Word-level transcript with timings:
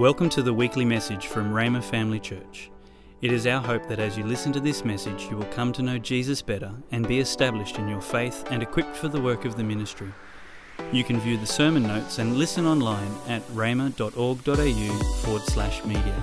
Welcome 0.00 0.30
to 0.30 0.42
the 0.42 0.54
weekly 0.54 0.86
message 0.86 1.26
from 1.26 1.52
Rhema 1.52 1.84
Family 1.84 2.18
Church. 2.18 2.70
It 3.20 3.34
is 3.34 3.46
our 3.46 3.60
hope 3.60 3.86
that 3.88 3.98
as 3.98 4.16
you 4.16 4.24
listen 4.24 4.50
to 4.54 4.58
this 4.58 4.82
message, 4.82 5.24
you 5.24 5.36
will 5.36 5.44
come 5.52 5.74
to 5.74 5.82
know 5.82 5.98
Jesus 5.98 6.40
better 6.40 6.72
and 6.90 7.06
be 7.06 7.20
established 7.20 7.76
in 7.76 7.86
your 7.86 8.00
faith 8.00 8.46
and 8.50 8.62
equipped 8.62 8.96
for 8.96 9.08
the 9.08 9.20
work 9.20 9.44
of 9.44 9.56
the 9.56 9.62
ministry. 9.62 10.10
You 10.90 11.04
can 11.04 11.20
view 11.20 11.36
the 11.36 11.44
sermon 11.44 11.82
notes 11.82 12.18
and 12.18 12.38
listen 12.38 12.64
online 12.64 13.14
at 13.28 13.46
rhema.org.au 13.48 15.04
forward 15.22 15.42
slash 15.42 15.84
media. 15.84 16.22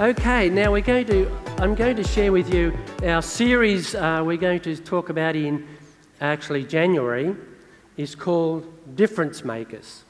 Okay, 0.00 0.48
now 0.48 0.72
we're 0.72 0.80
going 0.80 1.06
to, 1.06 1.30
I'm 1.58 1.76
going 1.76 1.94
to 1.94 2.04
share 2.04 2.32
with 2.32 2.52
you 2.52 2.76
our 3.04 3.22
series 3.22 3.94
uh, 3.94 4.24
we're 4.26 4.36
going 4.36 4.58
to 4.62 4.76
talk 4.76 5.08
about 5.08 5.36
in 5.36 5.68
actually 6.20 6.64
January 6.64 7.36
is 7.96 8.16
called 8.16 8.66
Difference 8.96 9.44
Makers. 9.44 10.02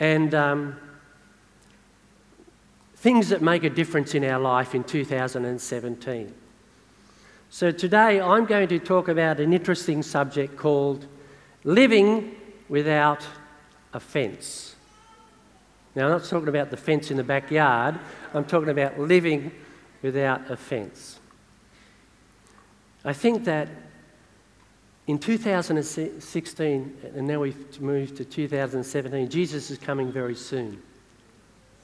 And 0.00 0.34
um, 0.34 0.76
things 2.98 3.28
that 3.28 3.40
make 3.40 3.62
a 3.62 3.70
difference 3.70 4.16
in 4.16 4.24
our 4.24 4.40
life 4.40 4.74
in 4.74 4.82
2017. 4.82 6.34
So 7.48 7.70
today 7.70 8.20
I'm 8.20 8.44
going 8.44 8.66
to 8.68 8.80
talk 8.80 9.06
about 9.06 9.38
an 9.38 9.52
interesting 9.52 10.02
subject 10.02 10.56
called 10.56 11.06
living 11.62 12.34
without 12.68 13.24
offence. 13.92 14.74
Now, 15.94 16.06
I'm 16.06 16.10
not 16.10 16.24
talking 16.24 16.48
about 16.48 16.70
the 16.70 16.76
fence 16.76 17.12
in 17.12 17.16
the 17.16 17.24
backyard, 17.24 17.98
I'm 18.34 18.44
talking 18.44 18.68
about 18.68 18.98
living 18.98 19.52
without 20.02 20.50
offence. 20.50 21.20
I 23.04 23.12
think 23.12 23.44
that 23.44 23.68
in 25.06 25.18
2016, 25.18 26.98
and 27.14 27.26
now 27.26 27.40
we've 27.40 27.80
moved 27.80 28.16
to 28.16 28.24
2017, 28.24 29.28
Jesus 29.30 29.70
is 29.70 29.78
coming 29.78 30.10
very 30.10 30.34
soon. 30.34 30.82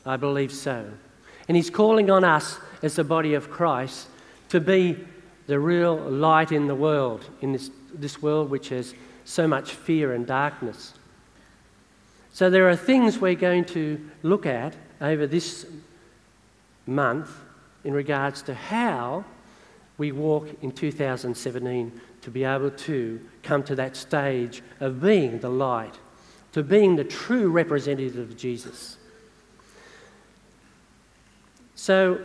I 0.06 0.16
believe 0.16 0.52
so. 0.52 0.86
And 1.48 1.56
He's 1.56 1.70
calling 1.70 2.10
on 2.10 2.24
us 2.24 2.58
as 2.82 2.96
the 2.96 3.04
body 3.04 3.34
of 3.34 3.50
Christ 3.50 4.08
to 4.50 4.60
be 4.60 4.98
the 5.46 5.58
real 5.58 5.96
light 5.96 6.52
in 6.52 6.66
the 6.66 6.74
world, 6.74 7.24
in 7.40 7.52
this, 7.52 7.70
this 7.92 8.22
world 8.22 8.50
which 8.50 8.68
has 8.68 8.94
so 9.24 9.46
much 9.46 9.72
fear 9.72 10.12
and 10.12 10.26
darkness. 10.26 10.94
So, 12.32 12.50
there 12.50 12.68
are 12.68 12.76
things 12.76 13.18
we're 13.18 13.34
going 13.34 13.64
to 13.66 14.00
look 14.22 14.46
at 14.46 14.74
over 15.00 15.26
this 15.26 15.66
month 16.86 17.30
in 17.84 17.92
regards 17.92 18.42
to 18.42 18.54
how 18.54 19.24
we 19.98 20.12
walk 20.12 20.48
in 20.62 20.72
2017 20.72 22.00
to 22.22 22.30
be 22.30 22.44
able 22.44 22.70
to 22.70 23.20
come 23.42 23.62
to 23.62 23.74
that 23.76 23.96
stage 23.96 24.62
of 24.80 25.00
being 25.00 25.38
the 25.38 25.48
light, 25.48 25.94
to 26.52 26.62
being 26.62 26.96
the 26.96 27.04
true 27.04 27.50
representative 27.50 28.18
of 28.18 28.36
Jesus. 28.36 28.96
So, 31.84 32.18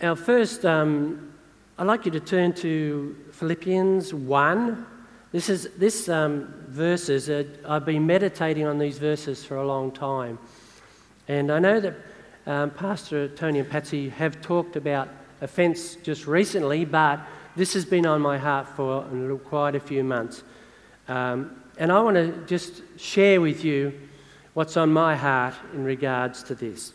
our 0.00 0.16
first, 0.16 0.64
um, 0.64 1.34
I'd 1.76 1.86
like 1.86 2.06
you 2.06 2.10
to 2.12 2.20
turn 2.20 2.54
to 2.54 3.14
Philippians 3.32 4.14
1. 4.14 4.86
This 5.32 5.50
is 5.50 5.68
this 5.76 6.08
um, 6.08 6.54
verses. 6.68 7.28
Uh, 7.28 7.44
I've 7.68 7.84
been 7.84 8.06
meditating 8.06 8.66
on 8.66 8.78
these 8.78 8.96
verses 8.96 9.44
for 9.44 9.56
a 9.56 9.66
long 9.66 9.92
time, 9.92 10.38
and 11.28 11.52
I 11.52 11.58
know 11.58 11.78
that 11.78 11.94
um, 12.46 12.70
Pastor 12.70 13.28
Tony 13.28 13.58
and 13.58 13.68
Patsy 13.68 14.08
have 14.08 14.40
talked 14.40 14.76
about 14.76 15.10
offence 15.42 15.96
just 15.96 16.26
recently, 16.26 16.86
but 16.86 17.20
this 17.54 17.74
has 17.74 17.84
been 17.84 18.06
on 18.06 18.22
my 18.22 18.38
heart 18.38 18.66
for 18.66 19.02
quite 19.44 19.74
a 19.74 19.80
few 19.80 20.02
months, 20.02 20.42
um, 21.08 21.62
and 21.76 21.92
I 21.92 22.00
want 22.00 22.16
to 22.16 22.32
just 22.46 22.80
share 22.96 23.42
with 23.42 23.62
you 23.62 23.92
what's 24.54 24.78
on 24.78 24.90
my 24.90 25.14
heart 25.16 25.52
in 25.74 25.84
regards 25.84 26.42
to 26.44 26.54
this. 26.54 26.94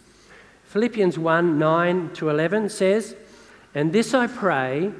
Philippians 0.68 1.18
1 1.18 1.58
9 1.58 2.10
to 2.16 2.30
11 2.30 2.70
says, 2.70 3.16
And 3.73 3.94
this 3.94 4.14
I 4.14 4.28
pray, 4.28 4.92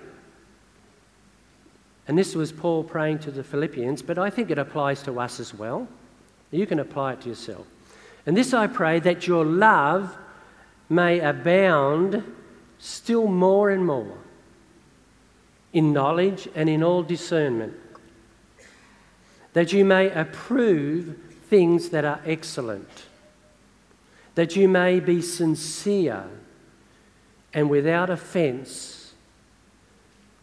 and 2.08 2.18
this 2.18 2.36
was 2.36 2.54
Paul 2.54 2.86
praying 2.86 3.20
to 3.20 3.32
the 3.32 3.44
Philippians, 3.44 4.02
but 4.02 4.18
I 4.18 4.30
think 4.30 4.50
it 4.50 4.58
applies 4.58 5.04
to 5.04 5.20
us 5.20 5.42
as 5.42 5.54
well. 5.54 5.88
You 6.52 6.66
can 6.66 6.80
apply 6.80 7.14
it 7.14 7.22
to 7.22 7.30
yourself. 7.30 7.68
And 8.26 8.36
this 8.36 8.54
I 8.54 8.68
pray 8.68 9.02
that 9.02 9.28
your 9.28 9.44
love 9.44 10.18
may 10.90 11.20
abound 11.20 12.24
still 12.80 13.28
more 13.28 13.70
and 13.70 13.86
more 13.86 14.18
in 15.74 15.92
knowledge 15.92 16.48
and 16.56 16.70
in 16.70 16.82
all 16.82 17.04
discernment, 17.04 17.74
that 19.52 19.74
you 19.74 19.84
may 19.84 20.10
approve 20.12 21.18
things 21.50 21.90
that 21.90 22.06
are 22.06 22.22
excellent 22.26 23.07
that 24.38 24.56
you 24.56 24.68
may 24.68 25.00
be 25.00 25.20
sincere 25.20 26.24
and 27.56 27.72
without 27.72 28.12
offense 28.12 29.16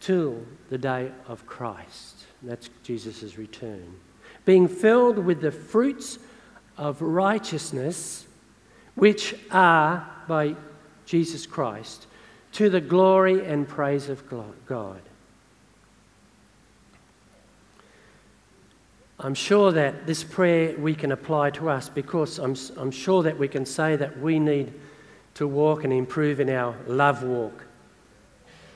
till 0.01 0.43
the 0.69 0.77
day 0.77 1.09
of 1.29 1.45
Christ. 1.45 2.25
That's 2.43 2.69
Jesus' 2.83 3.37
return. 3.37 3.95
Being 4.43 4.67
filled 4.67 5.17
with 5.17 5.39
the 5.39 5.49
fruits 5.53 6.19
of 6.77 7.01
righteousness, 7.01 8.27
which 8.95 9.33
are 9.49 10.05
by 10.27 10.57
Jesus 11.05 11.45
Christ, 11.45 12.07
to 12.51 12.69
the 12.69 12.81
glory 12.81 13.45
and 13.45 13.65
praise 13.65 14.09
of 14.09 14.25
God. 14.67 15.01
I'm 19.19 19.33
sure 19.33 19.71
that 19.71 20.05
this 20.05 20.23
prayer 20.23 20.77
we 20.77 20.93
can 20.93 21.11
apply 21.13 21.51
to 21.51 21.69
us 21.69 21.87
because 21.87 22.37
I'm, 22.37 22.55
I'm 22.77 22.91
sure 22.91 23.23
that 23.23 23.37
we 23.37 23.47
can 23.47 23.65
say 23.65 23.95
that 23.95 24.19
we 24.19 24.39
need 24.39 24.73
to 25.35 25.47
walk 25.47 25.85
and 25.85 25.93
improve 25.93 26.39
in 26.39 26.49
our 26.49 26.75
love 26.85 27.23
walk. 27.23 27.65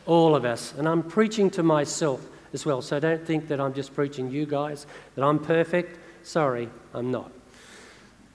All 0.06 0.36
of 0.36 0.46
us. 0.46 0.74
And 0.78 0.88
I'm 0.88 1.04
preaching 1.04 1.50
to 1.52 1.64
myself 1.64 2.26
as 2.54 2.66
well. 2.66 2.82
So 2.82 3.00
don't 3.00 3.26
think 3.26 3.50
that 3.50 3.60
I'm 3.60 3.74
just 3.74 3.94
preaching 3.94 4.32
you 4.32 4.46
guys, 4.46 4.88
that 5.16 5.24
I'm 5.24 5.40
perfect. 5.40 6.00
Sorry, 6.26 6.70
I'm 6.94 7.12
not. 7.12 7.32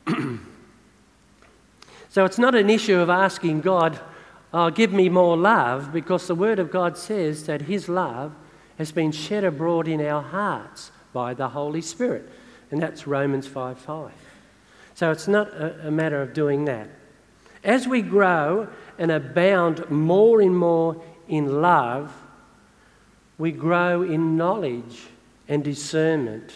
so 2.11 2.25
it's 2.25 2.39
not 2.39 2.55
an 2.55 2.69
issue 2.69 2.99
of 2.99 3.09
asking 3.09 3.63
God, 3.63 3.99
oh, 4.53 4.71
give 4.71 4.93
me 4.93 5.09
more 5.09 5.37
love, 5.37 5.93
because 5.93 6.27
the 6.27 6.35
Word 6.35 6.59
of 6.59 6.71
God 6.71 6.99
says 6.99 7.47
that 7.47 7.63
His 7.63 7.89
love 7.89 8.35
has 8.77 8.93
been 8.93 9.11
shed 9.11 9.43
abroad 9.45 9.89
in 9.89 10.01
our 10.01 10.23
hearts 10.23 10.91
by 11.15 11.33
the 11.33 11.49
Holy 11.49 11.81
Spirit. 11.81 12.29
And 12.71 12.83
that's 12.83 13.07
Romans 13.07 13.47
5 13.47 13.79
5. 13.79 14.13
So 14.95 15.11
it's 15.11 15.27
not 15.27 15.49
a, 15.49 15.89
a 15.89 15.91
matter 15.91 16.21
of 16.21 16.35
doing 16.35 16.67
that. 16.67 16.91
As 17.65 17.89
we 17.89 18.03
grow 18.03 18.69
and 18.99 19.11
abound 19.11 19.91
more 19.91 20.43
and 20.43 20.57
more 20.57 21.03
in 21.27 21.63
love, 21.63 22.13
we 23.39 23.51
grow 23.51 24.03
in 24.03 24.37
knowledge 24.37 25.07
and 25.49 25.65
discernment, 25.65 26.53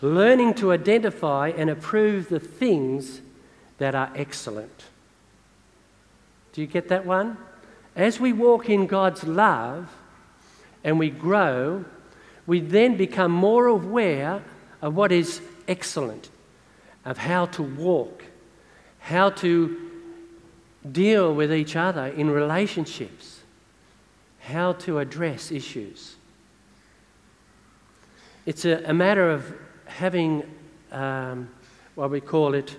learning 0.00 0.54
to 0.54 0.72
identify 0.72 1.48
and 1.48 1.68
approve 1.68 2.28
the 2.28 2.40
things 2.40 3.20
that 3.78 3.94
are 3.94 4.10
excellent. 4.14 4.84
Do 6.52 6.60
you 6.60 6.66
get 6.66 6.88
that 6.88 7.04
one? 7.04 7.36
As 7.94 8.18
we 8.18 8.32
walk 8.32 8.70
in 8.70 8.86
God's 8.86 9.24
love 9.24 9.94
and 10.84 10.98
we 10.98 11.10
grow, 11.10 11.84
we 12.46 12.60
then 12.60 12.96
become 12.96 13.32
more 13.32 13.66
aware 13.66 14.42
of 14.80 14.94
what 14.94 15.12
is 15.12 15.40
excellent, 15.66 16.30
of 17.04 17.18
how 17.18 17.46
to 17.46 17.62
walk, 17.62 18.24
how 19.00 19.30
to 19.30 19.76
deal 20.92 21.34
with 21.34 21.52
each 21.52 21.74
other 21.74 22.06
in 22.06 22.30
relationships, 22.30 23.40
how 24.40 24.72
to 24.72 24.98
address 24.98 25.50
issues. 25.50 26.16
It's 28.44 28.64
a, 28.64 28.82
a 28.84 28.94
matter 28.94 29.28
of 29.28 29.52
having 29.86 30.44
um, 30.92 31.48
what 31.96 32.10
we 32.10 32.20
call 32.20 32.54
it 32.54 32.76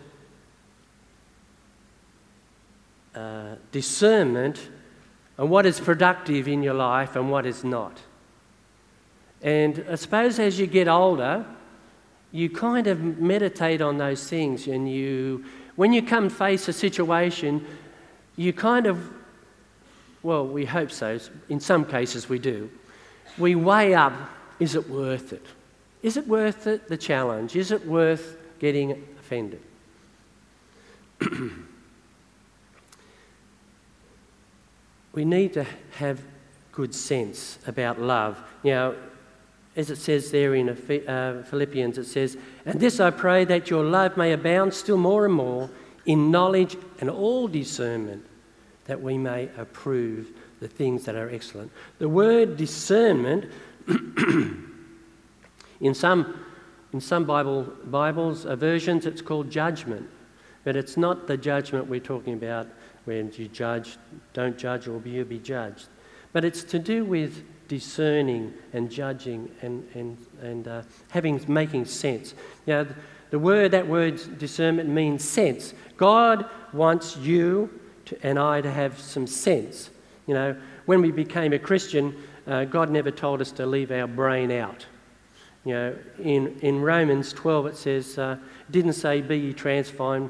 uh, 3.15 3.56
discernment 3.71 4.69
on 5.38 5.50
what 5.50 5.65
is 5.65 5.80
productive 5.80 6.47
in 6.47 6.63
your 6.63 6.74
life 6.74 7.15
and 7.15 7.30
what 7.30 7.45
is 7.45 7.63
not. 7.63 8.00
And 9.42 9.86
I 9.89 9.95
suppose 9.95 10.39
as 10.39 10.60
you 10.60 10.68
get 10.68 10.88
older, 10.88 11.45
you 12.31 12.50
kind 12.50 12.88
of 12.88 13.19
meditate 13.19 13.81
on 13.81 13.98
those 13.98 14.28
things, 14.30 14.68
and 14.68 14.92
you, 14.92 15.45
when 15.75 15.94
you 15.94 16.01
come 16.01 16.30
face 16.30 16.68
a 16.68 16.74
situation, 16.74 17.66
you 18.36 18.54
kind 18.54 18.86
of, 18.86 19.12
well, 20.24 20.45
we 20.45 20.66
hope 20.66 20.92
so. 20.92 21.19
In 21.50 21.60
some 21.60 21.86
cases, 21.86 22.28
we 22.30 22.39
do. 22.39 22.69
We 23.38 23.56
weigh 23.56 23.94
up: 23.95 24.13
is 24.60 24.75
it 24.75 24.89
worth 24.89 25.31
it? 25.34 25.45
Is 26.04 26.18
it 26.18 26.28
worth 26.28 26.68
it? 26.68 26.88
The 26.88 26.98
challenge? 26.98 27.56
Is 27.56 27.72
it 27.72 27.86
worth 27.86 28.38
getting 28.60 28.92
offended? 29.19 29.62
we 35.13 35.25
need 35.25 35.54
to 35.54 35.66
have 35.98 36.22
good 36.72 36.94
sense 36.94 37.57
about 37.66 38.00
love. 38.00 38.38
Know, 38.63 38.95
as 39.77 39.91
it 39.91 39.97
says 39.97 40.31
there 40.31 40.56
in 40.56 40.69
uh, 40.69 41.44
Philippians, 41.47 42.00
it 42.00 42.06
says, 42.06 42.35
And 42.65 42.79
this 42.79 43.00
I 43.00 43.12
pray 43.12 43.45
that 43.45 43.69
your 43.69 43.83
love 43.83 44.18
may 44.18 44.33
abound 44.33 44.74
still 44.74 44.97
more 44.97 45.25
and 45.25 45.33
more 45.33 45.69
in 46.07 46.31
knowledge 46.31 46.75
and 47.00 47.12
all 47.12 47.47
discernment, 47.47 48.25
that 48.85 49.00
we 49.00 49.19
may 49.19 49.50
approve 49.56 50.31
the 50.59 50.68
things 50.68 51.06
that 51.06 51.15
are 51.15 51.29
excellent. 51.29 51.71
The 52.00 52.09
word 52.09 52.57
discernment, 52.57 53.51
in 53.88 54.74
some, 55.94 56.44
in 56.91 57.00
some 57.00 57.25
Bible, 57.25 57.71
Bibles, 57.85 58.47
uh, 58.47 58.56
versions, 58.56 59.06
it's 59.06 59.21
called 59.21 59.51
judgment. 59.51 60.09
But 60.63 60.75
it's 60.75 60.97
not 60.97 61.27
the 61.27 61.38
judgment 61.38 61.88
we're 61.88 62.00
talking 62.00 62.33
about 62.33 62.68
when 63.06 63.31
you 63.35 63.47
judge, 63.47 63.97
don't 64.33 64.57
judge, 64.57 64.88
or 64.88 65.00
you'll 65.06 65.23
be 65.23 65.38
judged. 65.38 65.88
But 66.33 66.44
it's 66.44 66.63
to 66.63 66.80
do 66.80 67.06
with 67.06 67.44
discerning 67.68 68.54
and 68.74 68.90
judging 68.90 69.50
and, 69.62 69.88
and, 69.94 70.18
and 70.42 70.68
uh, 70.68 70.81
having, 71.10 71.40
making 71.48 71.86
sense. 71.86 72.34
Now, 72.66 72.86
the 73.30 73.40
word, 73.40 73.72
that 73.72 73.88
word 73.88 74.38
discernment 74.38 74.90
means 74.90 75.24
sense. 75.24 75.74
God 75.98 76.46
wants 76.74 77.18
you 77.18 77.69
to, 78.06 78.18
and 78.24 78.40
I 78.40 78.62
to 78.62 78.72
have 78.72 79.00
some 79.00 79.28
sense. 79.28 79.90
You 80.28 80.34
know, 80.34 80.56
when 80.86 81.02
we 81.02 81.12
became 81.12 81.54
a 81.54 81.60
Christian, 81.60 82.16
uh, 82.48 82.66
God 82.66 82.90
never 82.90 83.12
told 83.12 83.42
us 83.42 83.52
to 83.54 83.66
leave 83.66 83.92
our 83.92 84.08
brain 84.08 84.52
out. 84.52 84.86
You 85.66 85.74
know, 85.74 85.96
in, 86.19 86.58
in 86.62 86.81
Romans 86.81 87.34
12 87.34 87.66
it 87.68 87.75
says, 87.75 88.18
uh, 88.18 88.38
didn't 88.72 88.94
say 88.94 89.22
be 89.22 89.54
transformed, 89.54 90.30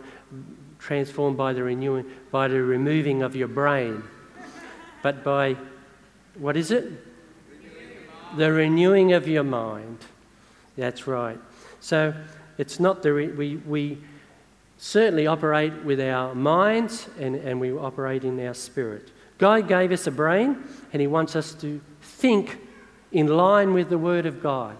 transformed 0.79 1.37
by 1.37 1.53
the 1.53 1.63
renewing, 1.63 2.05
by 2.31 2.47
the 2.47 2.61
removing 2.61 3.21
of 3.21 3.35
your 3.35 3.47
brain, 3.47 4.03
but 5.03 5.23
by, 5.23 5.55
what 6.39 6.57
is 6.57 6.71
it? 6.71 7.06
The 8.35 8.51
renewing 8.51 9.13
of 9.13 9.27
your 9.27 9.43
mind. 9.43 9.99
That's 10.77 11.07
right. 11.07 11.39
So 11.79 12.13
it's 12.57 12.79
not 12.79 13.03
the, 13.03 13.13
re- 13.13 13.27
we, 13.27 13.57
we 13.57 13.97
certainly 14.77 15.27
operate 15.27 15.73
with 15.83 15.99
our 15.99 16.35
minds 16.35 17.07
and, 17.19 17.35
and 17.35 17.59
we 17.59 17.71
operate 17.71 18.23
in 18.23 18.45
our 18.45 18.53
spirit. 18.53 19.11
God 19.37 19.67
gave 19.67 19.91
us 19.91 20.07
a 20.07 20.11
brain 20.11 20.63
and 20.93 21.01
He 21.01 21.07
wants 21.07 21.35
us 21.35 21.53
to 21.55 21.79
think 22.01 22.59
in 23.11 23.27
line 23.27 23.73
with 23.73 23.89
the 23.89 23.97
Word 23.97 24.25
of 24.25 24.41
God, 24.41 24.77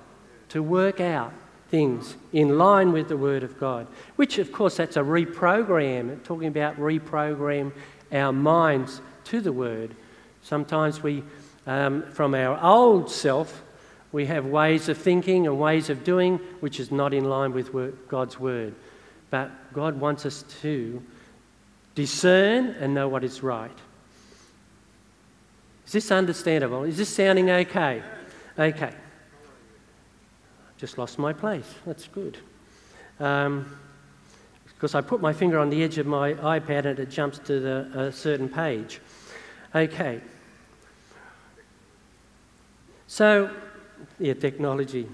to 0.50 0.62
work 0.62 1.00
out 1.00 1.34
things 1.70 2.16
in 2.34 2.58
line 2.58 2.92
with 2.92 3.08
the 3.08 3.18
Word 3.18 3.44
of 3.44 3.60
God, 3.60 3.88
which, 4.16 4.38
of 4.38 4.52
course, 4.52 4.78
that's 4.78 4.98
a 4.98 5.02
reprogram, 5.02 6.24
talking 6.24 6.48
about 6.48 6.78
reprogram 6.78 7.72
our 8.12 8.32
minds 8.32 9.02
to 9.26 9.42
the 9.42 9.52
Word. 9.52 9.96
Sometimes 10.42 11.04
we, 11.04 11.24
um, 11.68 12.04
from 12.04 12.34
our 12.34 12.60
old 12.64 13.12
self, 13.12 13.62
we 14.14 14.26
have 14.26 14.46
ways 14.46 14.88
of 14.90 14.98
thinking 14.98 15.46
and 15.46 15.60
ways 15.60 15.90
of 15.90 16.04
doing 16.04 16.38
which 16.62 16.80
is 16.80 16.92
not 16.92 17.14
in 17.14 17.26
line 17.26 17.52
with 17.52 18.08
God's 18.08 18.40
Word. 18.40 18.74
But 19.30 19.52
God 19.74 20.00
wants 20.00 20.26
us 20.26 20.44
to 20.62 21.04
discern 21.94 22.68
and 22.80 22.94
know 22.94 23.10
what 23.10 23.24
is 23.26 23.44
right. 23.44 23.78
Is 25.86 25.92
this 25.92 26.12
understandable? 26.12 26.84
Is 26.84 26.98
this 26.98 27.10
sounding 27.10 27.50
okay? 27.50 28.02
Okay. 28.58 28.94
Just 30.78 30.98
lost 30.98 31.20
my 31.20 31.34
place. 31.34 31.72
That's 31.86 32.08
good. 32.08 32.38
Um, 33.20 33.78
because 34.66 34.96
I 34.96 35.02
put 35.02 35.22
my 35.22 35.34
finger 35.34 35.60
on 35.60 35.70
the 35.70 35.84
edge 35.84 35.98
of 35.98 36.06
my 36.06 36.34
iPad 36.36 36.86
and 36.86 37.00
it 37.00 37.10
jumps 37.10 37.40
to 37.40 37.60
the, 37.60 38.00
a 38.00 38.12
certain 38.12 38.48
page. 38.48 39.02
Okay. 39.76 40.22
So, 43.08 43.50
yeah, 44.20 44.34
technology. 44.34 45.08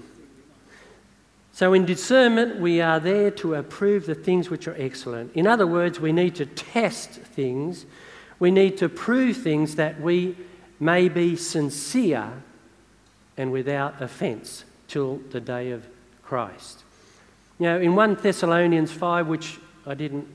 So, 1.54 1.74
in 1.74 1.86
discernment, 1.86 2.60
we 2.60 2.82
are 2.82 3.00
there 3.00 3.30
to 3.32 3.54
approve 3.54 4.08
the 4.08 4.16
things 4.16 4.50
which 4.50 4.68
are 4.68 4.76
excellent. 4.78 5.32
In 5.36 5.46
other 5.46 5.68
words, 5.68 6.00
we 6.00 6.12
need 6.12 6.34
to 6.36 6.48
test 6.48 7.12
things, 7.12 7.86
we 8.40 8.50
need 8.50 8.78
to 8.80 8.90
prove 8.90 9.38
things 9.38 9.76
that 9.76 10.02
we 10.02 10.36
may 10.80 11.08
be 11.08 11.36
sincere 11.36 12.34
and 13.38 13.52
without 13.52 14.02
offence 14.02 14.66
till 14.88 15.22
the 15.30 15.40
day 15.40 15.72
of 15.72 15.88
Christ. 16.24 16.84
Now, 17.60 17.78
in 17.78 17.96
1 17.96 18.16
Thessalonians 18.16 18.92
5, 18.92 19.28
which 19.28 19.60
I 19.86 19.94
didn't 19.94 20.28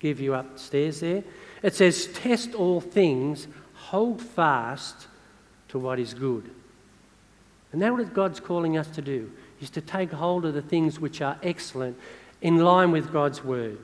give 0.00 0.20
you 0.20 0.34
upstairs 0.34 1.00
there, 1.00 1.22
it 1.62 1.74
says, 1.74 2.06
Test 2.06 2.54
all 2.54 2.80
things, 2.80 3.46
hold 3.74 4.22
fast 4.22 5.06
to 5.68 5.78
what 5.78 5.98
is 5.98 6.14
good. 6.14 6.50
And 7.76 7.82
that's 7.82 7.92
what 7.92 8.14
God's 8.14 8.40
calling 8.40 8.78
us 8.78 8.88
to 8.92 9.02
do, 9.02 9.30
is 9.60 9.68
to 9.68 9.82
take 9.82 10.10
hold 10.10 10.46
of 10.46 10.54
the 10.54 10.62
things 10.62 10.98
which 10.98 11.20
are 11.20 11.36
excellent 11.42 11.98
in 12.40 12.56
line 12.64 12.90
with 12.90 13.12
God's 13.12 13.44
word. 13.44 13.76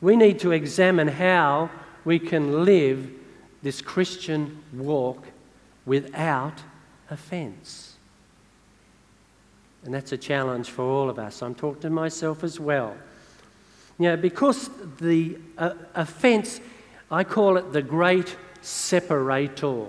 We 0.00 0.16
need 0.16 0.38
to 0.38 0.52
examine 0.52 1.08
how 1.08 1.68
we 2.06 2.18
can 2.18 2.64
live 2.64 3.10
this 3.62 3.82
Christian 3.82 4.62
walk 4.72 5.26
without 5.84 6.62
offense. 7.10 7.96
And 9.84 9.92
that's 9.92 10.12
a 10.12 10.16
challenge 10.16 10.70
for 10.70 10.84
all 10.86 11.10
of 11.10 11.18
us. 11.18 11.42
I'm 11.42 11.54
talking 11.54 11.82
to 11.82 11.90
myself 11.90 12.42
as 12.42 12.58
well. 12.58 12.96
You 13.98 14.06
know, 14.08 14.16
because 14.16 14.70
the 15.00 15.36
uh, 15.58 15.74
offense, 15.94 16.62
I 17.10 17.24
call 17.24 17.58
it 17.58 17.74
the 17.74 17.82
great 17.82 18.34
separator. 18.62 19.84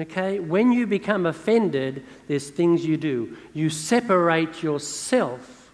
Okay? 0.00 0.38
When 0.38 0.72
you 0.72 0.86
become 0.86 1.26
offended, 1.26 2.04
there's 2.28 2.50
things 2.50 2.84
you 2.84 2.96
do. 2.96 3.36
You 3.52 3.70
separate 3.70 4.62
yourself 4.62 5.70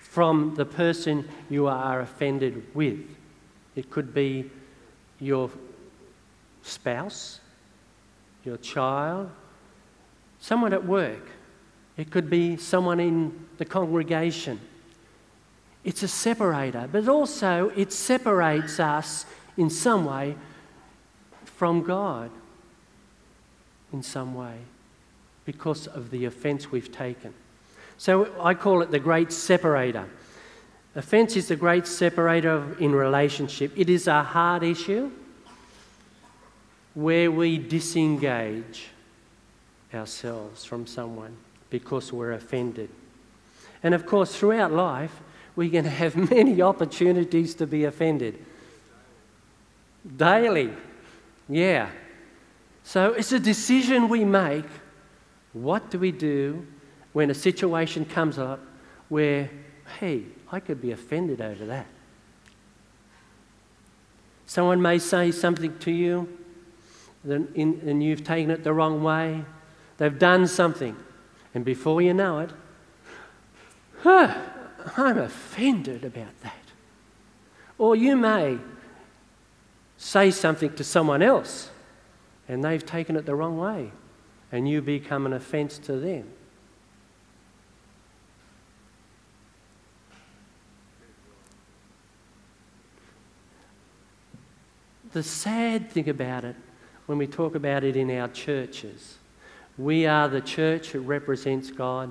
from 0.00 0.54
the 0.54 0.64
person 0.64 1.28
you 1.50 1.66
are 1.66 2.00
offended 2.00 2.64
with. 2.74 3.00
It 3.76 3.90
could 3.90 4.14
be 4.14 4.50
your 5.20 5.50
spouse, 6.62 7.40
your 8.44 8.56
child, 8.56 9.30
someone 10.40 10.72
at 10.72 10.84
work. 10.84 11.28
It 11.96 12.10
could 12.10 12.30
be 12.30 12.56
someone 12.56 13.00
in 13.00 13.46
the 13.58 13.64
congregation. 13.64 14.60
It's 15.84 16.02
a 16.02 16.08
separator, 16.08 16.88
but 16.90 17.08
also 17.08 17.70
it 17.76 17.92
separates 17.92 18.80
us 18.80 19.26
in 19.56 19.68
some 19.70 20.06
way 20.06 20.36
from 21.44 21.82
God 21.82 22.30
in 23.94 24.02
some 24.02 24.34
way 24.34 24.58
because 25.46 25.86
of 25.86 26.10
the 26.10 26.24
offence 26.24 26.70
we've 26.70 26.92
taken. 26.92 27.32
So 27.96 28.28
I 28.40 28.54
call 28.54 28.82
it 28.82 28.90
the 28.90 28.98
great 28.98 29.32
separator. 29.32 30.06
Offence 30.96 31.36
is 31.36 31.48
the 31.48 31.56
great 31.56 31.86
separator 31.86 32.76
in 32.80 32.92
relationship. 32.92 33.72
It 33.76 33.88
is 33.88 34.08
a 34.08 34.22
hard 34.22 34.64
issue 34.64 35.10
where 36.94 37.30
we 37.30 37.56
disengage 37.56 38.88
ourselves 39.92 40.64
from 40.64 40.86
someone 40.86 41.36
because 41.70 42.12
we're 42.12 42.32
offended. 42.32 42.90
And 43.82 43.94
of 43.94 44.06
course, 44.06 44.34
throughout 44.34 44.72
life, 44.72 45.20
we're 45.54 45.70
going 45.70 45.84
to 45.84 45.90
have 45.90 46.16
many 46.30 46.60
opportunities 46.60 47.54
to 47.56 47.66
be 47.66 47.84
offended. 47.84 48.44
Daily. 50.16 50.72
Yeah. 51.48 51.90
So 52.84 53.14
it's 53.14 53.32
a 53.32 53.40
decision 53.40 54.08
we 54.08 54.24
make. 54.24 54.66
What 55.54 55.90
do 55.90 55.98
we 55.98 56.12
do 56.12 56.66
when 57.12 57.30
a 57.30 57.34
situation 57.34 58.04
comes 58.04 58.38
up 58.38 58.60
where, 59.08 59.50
hey, 59.98 60.24
I 60.52 60.60
could 60.60 60.80
be 60.80 60.92
offended 60.92 61.40
over 61.40 61.64
that? 61.66 61.86
Someone 64.46 64.82
may 64.82 64.98
say 64.98 65.32
something 65.32 65.76
to 65.78 65.90
you 65.90 66.28
and 67.24 68.04
you've 68.04 68.22
taken 68.22 68.50
it 68.50 68.62
the 68.62 68.72
wrong 68.72 69.02
way. 69.02 69.44
They've 69.96 70.18
done 70.18 70.46
something. 70.46 70.94
And 71.54 71.64
before 71.64 72.02
you 72.02 72.12
know 72.12 72.40
it, 72.40 72.50
huh, 74.02 74.36
I'm 74.96 75.16
offended 75.18 76.04
about 76.04 76.38
that. 76.42 76.52
Or 77.78 77.96
you 77.96 78.16
may 78.16 78.58
say 79.96 80.30
something 80.30 80.74
to 80.74 80.84
someone 80.84 81.22
else 81.22 81.70
and 82.48 82.62
they've 82.62 82.84
taken 82.84 83.16
it 83.16 83.26
the 83.26 83.34
wrong 83.34 83.58
way, 83.58 83.90
and 84.52 84.68
you 84.68 84.82
become 84.82 85.26
an 85.26 85.32
offense 85.32 85.78
to 85.78 85.96
them. 85.96 86.28
The 95.12 95.22
sad 95.22 95.90
thing 95.90 96.08
about 96.08 96.44
it, 96.44 96.56
when 97.06 97.18
we 97.18 97.28
talk 97.28 97.54
about 97.54 97.84
it 97.84 97.96
in 97.96 98.10
our 98.10 98.28
churches, 98.28 99.18
we 99.78 100.06
are 100.06 100.28
the 100.28 100.40
church 100.40 100.92
that 100.92 101.00
represents 101.00 101.70
God. 101.70 102.10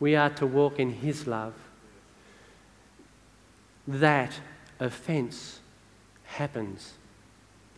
We 0.00 0.16
are 0.16 0.30
to 0.30 0.46
walk 0.46 0.78
in 0.78 0.90
His 0.90 1.26
love. 1.26 1.54
That 3.86 4.32
offence 4.80 5.60
happens 6.24 6.94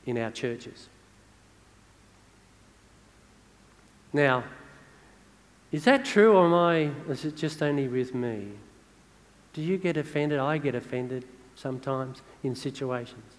in 0.06 0.16
our 0.18 0.30
churches. 0.30 0.88
Now, 4.12 4.44
is 5.70 5.84
that 5.84 6.04
true 6.04 6.36
or 6.36 6.46
am 6.46 6.54
I, 6.54 7.10
is 7.10 7.24
it 7.24 7.36
just 7.36 7.62
only 7.62 7.88
with 7.88 8.14
me? 8.14 8.48
Do 9.54 9.62
you 9.62 9.78
get 9.78 9.96
offended? 9.96 10.38
I 10.38 10.58
get 10.58 10.74
offended 10.74 11.24
sometimes 11.54 12.22
in 12.42 12.54
situations. 12.54 13.34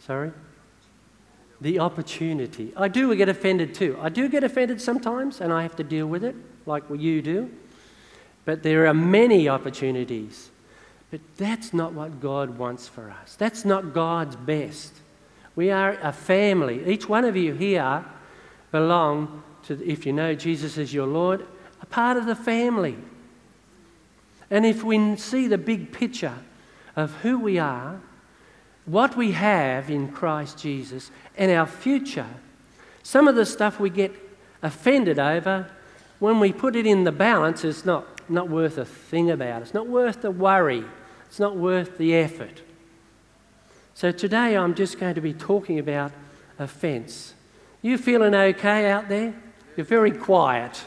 Sorry? 0.00 0.32
The 1.60 1.78
opportunity. 1.78 2.72
I 2.76 2.88
do 2.88 3.14
get 3.14 3.28
offended 3.28 3.74
too. 3.74 3.98
I 4.00 4.08
do 4.08 4.28
get 4.28 4.44
offended 4.44 4.80
sometimes, 4.80 5.40
and 5.40 5.52
I 5.52 5.62
have 5.62 5.76
to 5.76 5.84
deal 5.84 6.06
with 6.06 6.24
it, 6.24 6.36
like 6.66 6.84
you 6.96 7.22
do. 7.22 7.50
But 8.44 8.62
there 8.62 8.86
are 8.86 8.94
many 8.94 9.48
opportunities. 9.48 10.50
But 11.10 11.20
that's 11.36 11.72
not 11.72 11.92
what 11.92 12.20
God 12.20 12.58
wants 12.58 12.86
for 12.86 13.10
us. 13.10 13.34
That's 13.34 13.64
not 13.64 13.92
God's 13.92 14.36
best. 14.36 14.94
We 15.56 15.70
are 15.70 15.98
a 16.02 16.12
family. 16.12 16.86
Each 16.86 17.08
one 17.08 17.24
of 17.24 17.36
you 17.36 17.54
here 17.54 18.04
belong 18.70 19.42
to, 19.64 19.82
if 19.84 20.06
you 20.06 20.12
know 20.12 20.34
Jesus 20.34 20.78
as 20.78 20.92
your 20.92 21.06
Lord, 21.06 21.46
a 21.80 21.86
part 21.86 22.16
of 22.16 22.26
the 22.26 22.34
family. 22.34 22.96
And 24.50 24.64
if 24.64 24.82
we 24.82 25.16
see 25.16 25.46
the 25.46 25.58
big 25.58 25.92
picture 25.92 26.38
of 26.96 27.12
who 27.16 27.38
we 27.38 27.58
are, 27.58 28.00
what 28.86 29.16
we 29.16 29.32
have 29.32 29.90
in 29.90 30.08
Christ 30.08 30.58
Jesus, 30.58 31.10
and 31.36 31.50
our 31.50 31.66
future, 31.66 32.26
some 33.02 33.28
of 33.28 33.36
the 33.36 33.46
stuff 33.46 33.78
we 33.78 33.90
get 33.90 34.12
offended 34.62 35.18
over, 35.18 35.70
when 36.18 36.40
we 36.40 36.52
put 36.52 36.74
it 36.74 36.86
in 36.86 37.04
the 37.04 37.12
balance, 37.12 37.64
it's 37.64 37.84
not, 37.84 38.06
not 38.30 38.48
worth 38.48 38.78
a 38.78 38.84
thing 38.84 39.30
about. 39.30 39.62
It's 39.62 39.74
not 39.74 39.86
worth 39.86 40.22
the 40.22 40.30
worry. 40.30 40.84
It's 41.26 41.38
not 41.38 41.56
worth 41.56 41.98
the 41.98 42.14
effort. 42.14 42.62
So 43.94 44.10
today 44.10 44.56
I'm 44.56 44.74
just 44.74 44.98
going 44.98 45.14
to 45.14 45.20
be 45.20 45.34
talking 45.34 45.78
about 45.78 46.12
offence. 46.58 47.34
You 47.82 47.98
feeling 47.98 48.34
okay 48.34 48.90
out 48.90 49.08
there? 49.08 49.34
You're 49.76 49.86
very 49.86 50.10
quiet. 50.10 50.82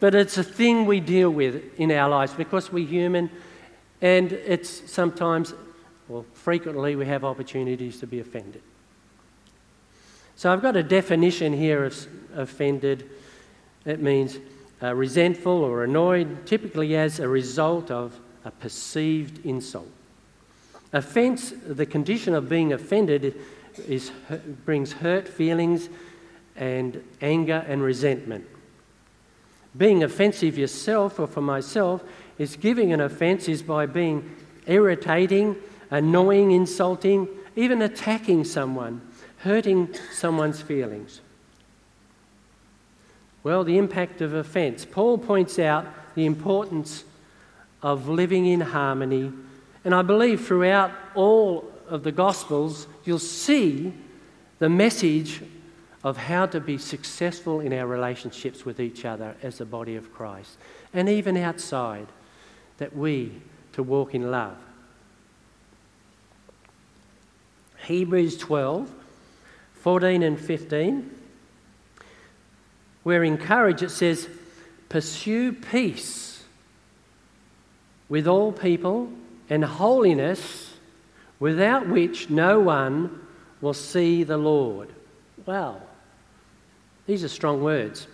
But 0.00 0.14
it's 0.14 0.36
a 0.36 0.44
thing 0.44 0.86
we 0.86 1.00
deal 1.00 1.30
with 1.30 1.78
in 1.78 1.92
our 1.92 2.10
lives 2.10 2.34
because 2.34 2.72
we're 2.72 2.86
human 2.86 3.30
and 4.02 4.32
it's 4.32 4.90
sometimes, 4.90 5.54
well, 6.08 6.26
frequently 6.34 6.94
we 6.94 7.06
have 7.06 7.24
opportunities 7.24 8.00
to 8.00 8.06
be 8.06 8.20
offended. 8.20 8.60
So 10.36 10.52
I've 10.52 10.60
got 10.60 10.76
a 10.76 10.82
definition 10.82 11.52
here 11.52 11.84
of 11.84 12.06
offended. 12.34 13.08
It 13.86 14.02
means 14.02 14.38
uh, 14.82 14.94
resentful 14.94 15.52
or 15.52 15.84
annoyed, 15.84 16.44
typically 16.44 16.96
as 16.96 17.20
a 17.20 17.28
result 17.28 17.90
of 17.90 18.18
a 18.44 18.50
perceived 18.50 19.46
insult. 19.46 19.88
Offence, 20.92 21.54
the 21.66 21.86
condition 21.86 22.34
of 22.34 22.48
being 22.48 22.72
offended, 22.72 23.40
is, 23.80 24.10
brings 24.64 24.92
hurt 24.92 25.28
feelings 25.28 25.88
and 26.56 27.02
anger 27.20 27.64
and 27.66 27.82
resentment. 27.82 28.46
Being 29.76 30.04
offensive 30.04 30.56
yourself 30.56 31.18
or 31.18 31.26
for 31.26 31.40
myself 31.40 32.02
is 32.38 32.56
giving 32.56 32.92
an 32.92 33.00
offence 33.00 33.48
is 33.48 33.62
by 33.62 33.86
being 33.86 34.36
irritating, 34.66 35.56
annoying, 35.90 36.52
insulting, 36.52 37.28
even 37.56 37.82
attacking 37.82 38.44
someone, 38.44 39.00
hurting 39.38 39.94
someone's 40.12 40.62
feelings. 40.62 41.20
Well, 43.42 43.64
the 43.64 43.76
impact 43.76 44.20
of 44.20 44.32
offence. 44.32 44.84
Paul 44.84 45.18
points 45.18 45.58
out 45.58 45.86
the 46.14 46.24
importance 46.24 47.04
of 47.82 48.08
living 48.08 48.46
in 48.46 48.60
harmony. 48.60 49.32
And 49.84 49.94
I 49.94 50.02
believe 50.02 50.46
throughout 50.46 50.90
all 51.14 51.70
of 51.88 52.02
the 52.02 52.12
Gospels, 52.12 52.86
you'll 53.04 53.18
see 53.18 53.92
the 54.58 54.68
message 54.68 55.42
of 56.02 56.16
how 56.16 56.46
to 56.46 56.60
be 56.60 56.78
successful 56.78 57.60
in 57.60 57.72
our 57.72 57.86
relationships 57.86 58.64
with 58.64 58.78
each 58.78 59.04
other 59.04 59.34
as 59.42 59.58
the 59.58 59.64
body 59.64 59.96
of 59.96 60.12
Christ, 60.12 60.58
and 60.92 61.08
even 61.08 61.36
outside, 61.36 62.06
that 62.78 62.94
we 62.94 63.32
to 63.72 63.82
walk 63.82 64.14
in 64.14 64.30
love. 64.30 64.56
Hebrews 67.86 68.36
12, 68.38 68.90
14 69.74 70.22
and 70.22 70.40
15, 70.40 71.10
we're 73.04 73.24
encouraged, 73.24 73.82
it 73.82 73.90
says, 73.90 74.28
Pursue 74.88 75.52
peace 75.52 76.44
with 78.08 78.26
all 78.26 78.52
people 78.52 79.10
and 79.50 79.64
holiness, 79.64 80.63
without 81.38 81.88
which 81.88 82.30
no 82.30 82.60
one 82.60 83.20
will 83.60 83.74
see 83.74 84.24
the 84.24 84.36
Lord. 84.36 84.88
Well, 85.46 85.82
these 87.06 87.24
are 87.24 87.28
strong 87.28 87.62
words. 87.62 88.06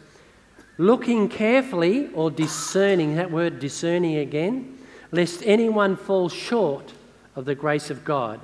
Looking 0.79 1.29
carefully 1.29 2.09
or 2.15 2.31
discerning, 2.31 3.17
that 3.17 3.31
word 3.31 3.61
discerning 3.61 4.17
again, 4.17 4.79
lest 5.13 5.43
anyone 5.45 5.97
fall 5.97 6.29
short 6.29 6.93
of 7.37 7.45
the 7.45 7.55
grace 7.55 7.91
of 7.91 8.05
God, 8.05 8.41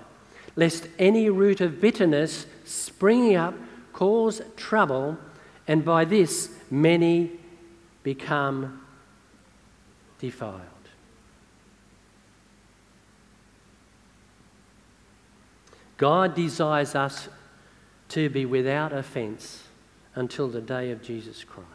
lest 0.54 0.88
any 0.98 1.30
root 1.30 1.60
of 1.60 1.80
bitterness 1.80 2.46
springing 2.64 3.36
up 3.36 3.54
cause 3.92 4.42
trouble, 4.56 5.16
and 5.66 5.84
by 5.84 6.04
this 6.04 6.50
many 6.70 7.30
become 8.02 8.82
defiled. 10.18 10.75
God 15.96 16.34
desires 16.34 16.94
us 16.94 17.28
to 18.10 18.28
be 18.28 18.44
without 18.44 18.92
offence 18.92 19.64
until 20.14 20.48
the 20.48 20.60
day 20.60 20.90
of 20.90 21.02
Jesus 21.02 21.44
Christ. 21.44 21.66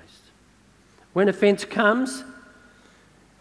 When 1.13 1.27
offence 1.27 1.65
comes, 1.65 2.23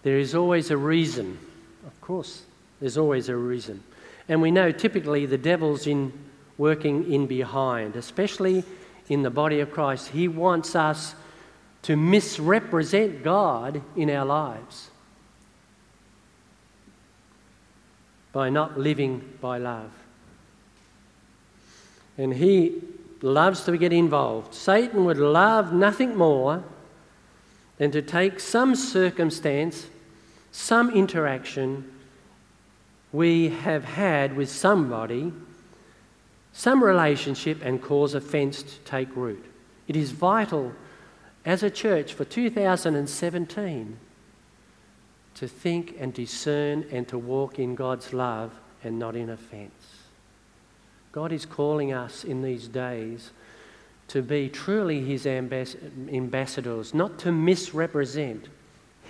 there 0.03 0.19
is 0.19 0.35
always 0.35 0.71
a 0.71 0.77
reason. 0.77 1.39
Of 1.87 2.01
course, 2.01 2.43
there's 2.81 2.99
always 2.99 3.29
a 3.29 3.37
reason. 3.37 3.83
And 4.29 4.41
we 4.41 4.51
know 4.51 4.73
typically 4.73 5.27
the 5.27 5.39
devil's 5.39 5.87
in 5.87 6.13
working 6.59 7.11
in 7.13 7.27
behind, 7.27 7.97
especially 7.97 8.65
in 9.09 9.23
the 9.23 9.31
body 9.31 9.61
of 9.61 9.71
Christ. 9.71 10.09
He 10.09 10.29
wants 10.29 10.75
us 10.75 11.15
to 11.83 11.97
misrepresent 11.97 13.23
God 13.23 13.83
in 13.97 14.11
our 14.11 14.27
lives 14.27 14.91
by 18.33 18.51
not 18.51 18.79
living 18.79 19.37
by 19.41 19.59
love. 19.59 19.91
And 22.21 22.35
he 22.35 22.83
loves 23.23 23.65
to 23.65 23.79
get 23.79 23.95
involved. 23.95 24.53
Satan 24.53 25.07
would 25.07 25.17
love 25.17 25.73
nothing 25.73 26.15
more 26.15 26.63
than 27.79 27.91
to 27.93 28.03
take 28.03 28.39
some 28.39 28.75
circumstance, 28.75 29.87
some 30.53 30.91
interaction 30.91 31.91
we 33.11 33.49
have 33.49 33.85
had 33.85 34.37
with 34.37 34.51
somebody, 34.51 35.33
some 36.53 36.85
relationship, 36.85 37.65
and 37.65 37.81
cause 37.81 38.13
offence 38.13 38.63
to 38.63 38.79
take 38.81 39.17
root. 39.17 39.43
It 39.89 39.97
is 39.97 40.11
vital 40.11 40.75
as 41.47 41.63
a 41.63 41.71
church 41.71 42.13
for 42.13 42.27
2017 42.27 43.97
to 45.37 45.49
think 45.49 45.97
and 45.99 46.13
discern 46.13 46.85
and 46.93 47.09
to 47.09 47.17
walk 47.17 47.59
in 47.59 47.75
God's 47.75 48.13
love 48.13 48.53
and 48.85 48.99
not 48.99 49.17
in 49.17 49.31
offence. 49.31 49.90
God 51.13 51.33
is 51.33 51.45
calling 51.45 51.93
us 51.93 52.25
in 52.25 52.43
these 52.43 52.69
days 52.69 53.31
to 54.09 54.23
be 54.23 54.49
truly 54.49 55.01
His 55.01 55.27
ambassadors, 55.27 56.95
not 56.95 57.19
to 57.21 57.33
misrepresent 57.33 58.49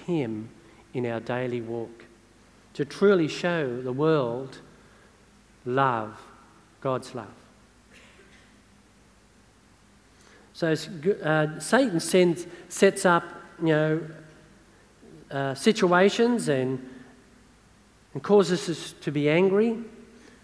Him 0.07 0.49
in 0.95 1.07
our 1.07 1.21
daily 1.21 1.61
walk, 1.61 2.04
to 2.75 2.85
truly 2.85 3.28
show 3.28 3.80
the 3.83 3.92
world 3.92 4.59
love, 5.64 6.21
God's 6.80 7.14
love. 7.14 7.28
So 10.52 10.75
uh, 11.23 11.59
Satan 11.59 12.00
sends, 12.00 12.47
sets 12.69 13.07
up, 13.07 13.25
you 13.61 13.69
know, 13.69 14.00
uh, 15.30 15.54
situations 15.54 16.49
and, 16.49 16.87
and 18.12 18.23
causes 18.23 18.69
us 18.69 18.95
to 19.00 19.12
be 19.12 19.30
angry 19.30 19.78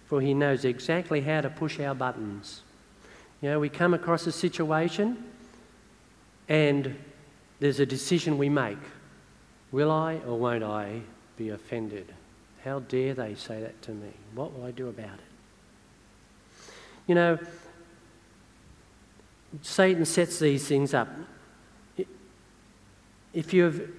for 0.07 0.21
he 0.21 0.35
knows 0.35 0.65
exactly 0.65 1.21
how 1.21 1.41
to 1.41 1.51
push 1.51 1.81
our 1.81 1.95
buttons. 1.95 2.63
You 3.43 3.51
know, 3.51 3.61
we 3.61 3.69
come 3.69 3.93
across 3.93 4.27
a 4.27 4.33
situation 4.33 5.25
and 6.49 6.97
there's 7.61 7.81
a 7.81 7.87
decision 7.87 8.39
we 8.39 8.49
make. 8.49 8.79
Will 9.73 9.91
I 9.91 10.17
or 10.27 10.39
won't 10.39 10.65
I 10.65 11.01
be 11.37 11.51
offended? 11.51 12.13
How 12.65 12.81
dare 12.81 13.15
they 13.15 13.35
say 13.35 13.61
that 13.61 13.81
to 13.83 13.93
me? 13.93 14.09
What 14.35 14.53
will 14.53 14.65
I 14.65 14.71
do 14.71 14.89
about 14.89 15.07
it? 15.07 15.21
You 17.07 17.15
know, 17.15 17.39
Satan 19.63 20.05
sets 20.05 20.39
these 20.39 20.67
things 20.67 20.95
up. 20.95 21.09
If 23.33 23.53
you 23.53 23.93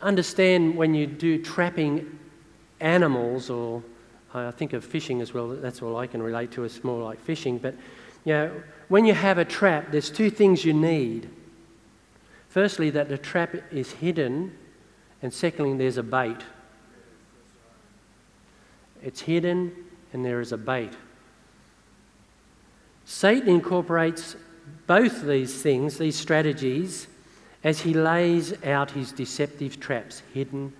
understand 0.00 0.76
when 0.76 0.94
you 0.94 1.06
do 1.06 1.42
trapping 1.42 2.18
animals 2.80 3.50
or 3.50 3.82
I 4.32 4.50
think 4.50 4.72
of 4.72 4.84
fishing 4.84 5.20
as 5.20 5.34
well. 5.34 5.48
That's 5.48 5.82
all 5.82 5.96
I 5.96 6.06
can 6.06 6.22
relate 6.22 6.52
to. 6.52 6.64
It's 6.64 6.84
more 6.84 7.02
like 7.02 7.20
fishing. 7.20 7.58
But 7.58 7.74
you 8.24 8.32
know, 8.32 8.62
when 8.88 9.04
you 9.04 9.14
have 9.14 9.38
a 9.38 9.44
trap, 9.44 9.90
there's 9.90 10.10
two 10.10 10.30
things 10.30 10.64
you 10.64 10.72
need. 10.72 11.28
Firstly, 12.48 12.90
that 12.90 13.08
the 13.08 13.18
trap 13.18 13.54
is 13.70 13.92
hidden, 13.92 14.56
and 15.22 15.32
secondly, 15.32 15.76
there's 15.76 15.96
a 15.96 16.02
bait. 16.02 16.38
it's 19.02 19.22
hidden, 19.22 19.72
and 20.12 20.24
there 20.24 20.40
is 20.40 20.52
a 20.52 20.58
bait. 20.58 20.92
Satan 23.04 23.48
incorporates 23.48 24.36
both 24.86 25.22
these 25.22 25.62
things, 25.62 25.98
these 25.98 26.16
strategies, 26.16 27.06
as 27.64 27.80
he 27.80 27.94
lays 27.94 28.62
out 28.64 28.90
his 28.90 29.12
deceptive 29.12 29.80
traps, 29.80 30.22
hidden 30.32 30.72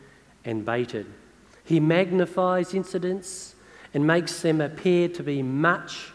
and 0.44 0.64
baited. 0.64 1.06
He 1.64 1.80
magnifies 1.80 2.74
incidents 2.74 3.54
and 3.92 4.06
makes 4.06 4.40
them 4.42 4.60
appear 4.60 5.08
to 5.08 5.22
be 5.22 5.42
much 5.42 6.12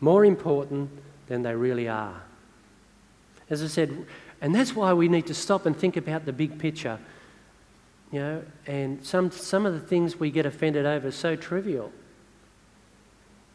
more 0.00 0.24
important 0.24 0.90
than 1.26 1.42
they 1.42 1.54
really 1.54 1.88
are. 1.88 2.22
As 3.50 3.62
I 3.62 3.66
said, 3.66 4.06
and 4.40 4.54
that's 4.54 4.74
why 4.74 4.92
we 4.92 5.08
need 5.08 5.26
to 5.26 5.34
stop 5.34 5.66
and 5.66 5.76
think 5.76 5.96
about 5.96 6.24
the 6.24 6.32
big 6.32 6.58
picture. 6.58 6.98
You 8.12 8.20
know, 8.20 8.42
and 8.66 9.04
some, 9.04 9.30
some 9.30 9.66
of 9.66 9.74
the 9.74 9.80
things 9.80 10.16
we 10.16 10.30
get 10.30 10.46
offended 10.46 10.86
over 10.86 11.08
are 11.08 11.12
so 11.12 11.36
trivial. 11.36 11.92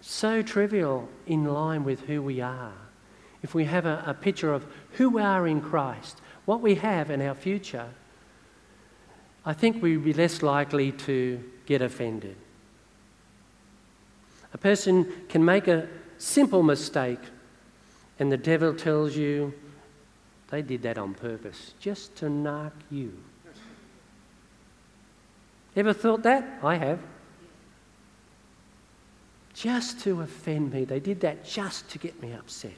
So 0.01 0.41
trivial 0.41 1.10
in 1.25 1.46
line 1.46 1.84
with 1.84 2.01
who 2.01 2.22
we 2.22 2.41
are. 2.41 2.74
If 3.41 3.55
we 3.55 3.65
have 3.65 3.86
a, 3.86 4.03
a 4.05 4.13
picture 4.13 4.53
of 4.53 4.65
who 4.93 5.10
we 5.10 5.22
are 5.22 5.48
in 5.48 5.62
Christ, 5.62 6.20
what 6.46 6.62
we 6.62 6.75
have 6.75 7.10
in 7.10 7.22
our 7.22 7.36
future, 7.36 7.89
I 9.45 9.53
think 9.53 9.81
we'd 9.81 10.03
be 10.03 10.13
less 10.13 10.41
likely 10.41 10.91
to 10.91 11.43
get 11.65 11.81
offended. 11.81 12.35
A 14.53 14.57
person 14.57 15.12
can 15.27 15.43
make 15.43 15.67
a 15.67 15.88
simple 16.17 16.63
mistake, 16.63 17.19
and 18.19 18.31
the 18.31 18.38
devil 18.38 18.73
tells 18.73 19.15
you 19.15 19.53
they 20.50 20.62
did 20.62 20.83
that 20.83 20.97
on 20.97 21.13
purpose, 21.13 21.73
just 21.79 22.15
to 22.17 22.29
knock 22.29 22.73
you. 22.91 23.17
Ever 25.75 25.93
thought 25.93 26.23
that? 26.23 26.59
I 26.62 26.75
have. 26.75 27.00
Just 29.55 30.00
to 30.01 30.21
offend 30.21 30.71
me. 30.71 30.85
They 30.85 31.00
did 31.00 31.21
that 31.21 31.43
just 31.43 31.89
to 31.89 31.97
get 31.97 32.21
me 32.21 32.33
upset. 32.33 32.75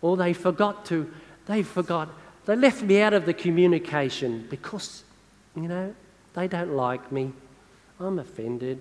Or 0.00 0.16
they 0.16 0.32
forgot 0.32 0.84
to, 0.86 1.10
they 1.46 1.62
forgot, 1.62 2.08
they 2.44 2.56
left 2.56 2.82
me 2.82 3.00
out 3.00 3.14
of 3.14 3.26
the 3.26 3.34
communication 3.34 4.46
because, 4.48 5.04
you 5.62 5.68
know, 5.68 5.94
they 6.34 6.48
don't 6.48 6.74
like 6.74 7.10
me. 7.10 7.32
I'm 8.00 8.18
offended. 8.18 8.80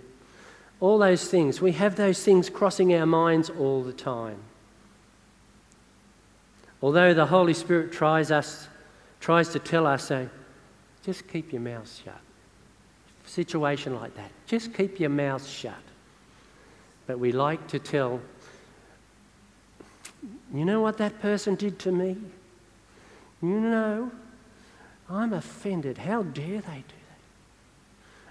All 0.80 1.00
those 1.00 1.28
things. 1.28 1.60
We 1.60 1.72
have 1.74 1.96
those 1.96 2.24
things 2.24 2.50
crossing 2.50 2.94
our 2.94 3.06
minds 3.06 3.50
all 3.50 3.84
the 3.84 3.94
time. 3.94 4.38
Although 6.82 7.14
the 7.14 7.26
Holy 7.26 7.54
Spirit 7.54 7.92
tries 7.92 8.30
us, 8.30 8.68
tries 9.20 9.50
to 9.50 9.60
tell 9.60 9.88
us, 9.88 10.04
say, 10.06 10.30
just 11.04 11.28
keep 11.28 11.52
your 11.52 11.62
mouth 11.62 12.02
shut. 12.04 12.20
Situation 13.26 13.96
like 13.96 14.16
that, 14.16 14.32
just 14.46 14.74
keep 14.74 15.00
your 15.00 15.10
mouth 15.10 15.46
shut. 15.46 15.74
But 17.08 17.20
we 17.20 17.32
like 17.32 17.68
to 17.70 17.80
tell, 17.80 18.22
you 20.54 20.66
know 20.66 20.82
what 20.82 20.98
that 21.00 21.20
person 21.22 21.56
did 21.56 21.80
to 21.80 21.92
me? 21.92 22.18
You 23.42 23.60
know, 23.60 24.12
I'm 25.10 25.34
offended. 25.34 25.98
How 25.98 26.24
dare 26.24 26.62
they 26.62 26.84
do 26.88 26.96
that? 27.10 27.20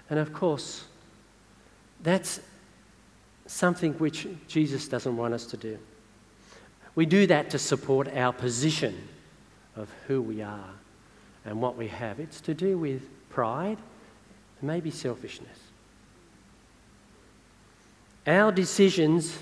And 0.09 0.19
of 0.19 0.33
course, 0.33 0.85
that's 2.03 2.39
something 3.47 3.93
which 3.93 4.27
Jesus 4.47 4.87
doesn't 4.87 5.15
want 5.17 5.33
us 5.33 5.45
to 5.47 5.57
do. 5.57 5.77
We 6.95 7.05
do 7.05 7.27
that 7.27 7.49
to 7.51 7.59
support 7.59 8.07
our 8.15 8.33
position 8.33 9.07
of 9.75 9.89
who 10.07 10.21
we 10.21 10.41
are 10.41 10.69
and 11.45 11.61
what 11.61 11.77
we 11.77 11.87
have. 11.87 12.19
It's 12.19 12.41
to 12.41 12.53
do 12.53 12.77
with 12.77 13.01
pride 13.29 13.77
maybe 14.61 14.91
selfishness. 14.91 15.57
Our 18.25 18.51
decisions 18.51 19.37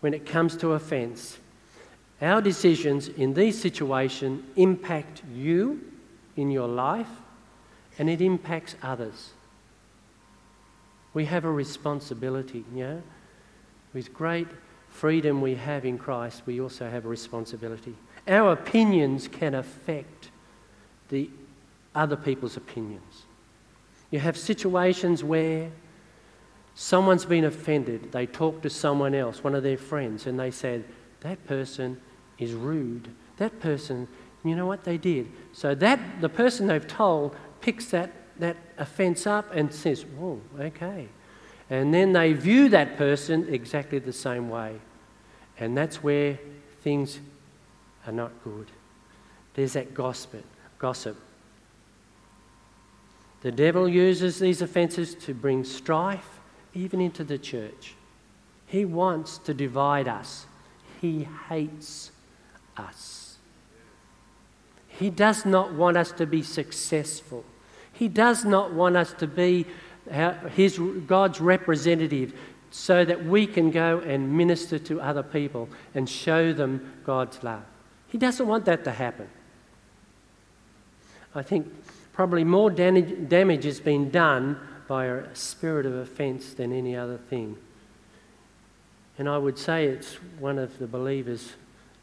when 0.00 0.14
it 0.14 0.26
comes 0.26 0.56
to 0.58 0.72
offence, 0.72 1.38
our 2.22 2.40
decisions 2.40 3.08
in 3.08 3.34
these 3.34 3.60
situations 3.60 4.44
impact 4.56 5.22
you 5.34 5.80
in 6.40 6.50
your 6.50 6.68
life 6.68 7.10
and 7.98 8.08
it 8.08 8.20
impacts 8.20 8.76
others. 8.82 9.30
We 11.12 11.26
have 11.26 11.44
a 11.44 11.50
responsibility, 11.50 12.64
know, 12.84 13.02
with 13.92 14.14
great 14.14 14.48
freedom 14.88 15.40
we 15.40 15.54
have 15.54 15.84
in 15.84 15.98
Christ, 15.98 16.42
we 16.46 16.60
also 16.60 16.88
have 16.88 17.04
a 17.04 17.08
responsibility. 17.08 17.94
Our 18.26 18.52
opinions 18.52 19.28
can 19.28 19.54
affect 19.54 20.30
the 21.08 21.28
other 21.94 22.16
people's 22.16 22.56
opinions. 22.56 23.24
You 24.10 24.20
have 24.20 24.36
situations 24.36 25.24
where 25.24 25.70
someone's 26.74 27.24
been 27.24 27.44
offended, 27.44 28.12
they 28.12 28.26
talk 28.26 28.62
to 28.62 28.70
someone 28.70 29.14
else, 29.14 29.42
one 29.42 29.54
of 29.54 29.62
their 29.62 29.78
friends, 29.78 30.26
and 30.26 30.38
they 30.38 30.50
said, 30.50 30.84
That 31.20 31.44
person 31.46 32.00
is 32.38 32.52
rude. 32.52 33.08
That 33.38 33.58
person, 33.60 34.06
you 34.44 34.56
know 34.56 34.66
what 34.66 34.84
they 34.84 34.96
did? 34.96 35.30
So 35.52 35.74
that 35.74 36.20
the 36.20 36.28
person 36.28 36.66
they've 36.66 36.86
told 36.86 37.36
picks 37.60 37.86
that, 37.86 38.10
that 38.38 38.56
offence 38.78 39.26
up 39.26 39.54
and 39.54 39.72
says, 39.72 40.04
Whoa, 40.04 40.40
okay. 40.58 41.08
And 41.68 41.94
then 41.94 42.12
they 42.12 42.32
view 42.32 42.68
that 42.70 42.96
person 42.96 43.46
exactly 43.52 43.98
the 43.98 44.12
same 44.12 44.48
way. 44.48 44.76
And 45.58 45.76
that's 45.76 46.02
where 46.02 46.38
things 46.82 47.20
are 48.06 48.12
not 48.12 48.32
good. 48.42 48.70
There's 49.54 49.74
that 49.74 49.94
gossip. 49.94 50.44
gossip. 50.78 51.16
The 53.42 53.52
devil 53.52 53.88
uses 53.88 54.38
these 54.38 54.62
offences 54.62 55.14
to 55.16 55.34
bring 55.34 55.64
strife 55.64 56.40
even 56.74 57.00
into 57.00 57.24
the 57.24 57.38
church. 57.38 57.94
He 58.66 58.84
wants 58.84 59.38
to 59.38 59.54
divide 59.54 60.08
us. 60.08 60.46
He 61.00 61.26
hates 61.48 62.10
us. 62.76 63.19
He 65.00 65.08
does 65.08 65.46
not 65.46 65.72
want 65.72 65.96
us 65.96 66.12
to 66.12 66.26
be 66.26 66.42
successful. 66.42 67.42
He 67.90 68.06
does 68.06 68.44
not 68.44 68.74
want 68.74 68.98
us 68.98 69.14
to 69.14 69.26
be 69.26 69.64
uh, 70.12 70.34
his, 70.48 70.78
God's 71.06 71.40
representative 71.40 72.38
so 72.70 73.02
that 73.06 73.24
we 73.24 73.46
can 73.46 73.70
go 73.70 74.00
and 74.00 74.36
minister 74.36 74.78
to 74.78 75.00
other 75.00 75.22
people 75.22 75.70
and 75.94 76.06
show 76.06 76.52
them 76.52 76.92
God's 77.06 77.42
love. 77.42 77.62
He 78.08 78.18
doesn't 78.18 78.46
want 78.46 78.66
that 78.66 78.84
to 78.84 78.90
happen. 78.90 79.26
I 81.34 81.40
think 81.44 81.66
probably 82.12 82.44
more 82.44 82.68
damage 82.70 83.64
has 83.64 83.80
been 83.80 84.10
done 84.10 84.60
by 84.86 85.06
a 85.06 85.34
spirit 85.34 85.86
of 85.86 85.94
offence 85.94 86.52
than 86.52 86.74
any 86.74 86.94
other 86.94 87.16
thing. 87.16 87.56
And 89.16 89.30
I 89.30 89.38
would 89.38 89.56
say 89.56 89.86
it's 89.86 90.16
one 90.38 90.58
of 90.58 90.78
the 90.78 90.86
believer's 90.86 91.54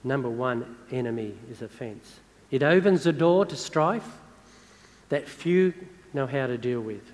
number 0.04 0.30
one 0.30 0.78
enemy 0.92 1.36
is 1.52 1.62
offence. 1.62 2.22
It 2.52 2.64
opens 2.64 3.04
the 3.04 3.14
door 3.14 3.46
to 3.46 3.56
strife 3.56 4.18
that 5.10 5.28
few 5.28 5.74
know 6.14 6.28
how 6.28 6.48
to 6.48 6.58
deal 6.58 6.82
with. 6.82 7.12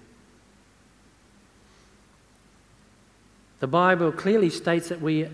The 3.60 3.67
Bible 3.67 4.12
clearly 4.12 4.50
states 4.50 4.89
that 4.89 5.02
we 5.02 5.28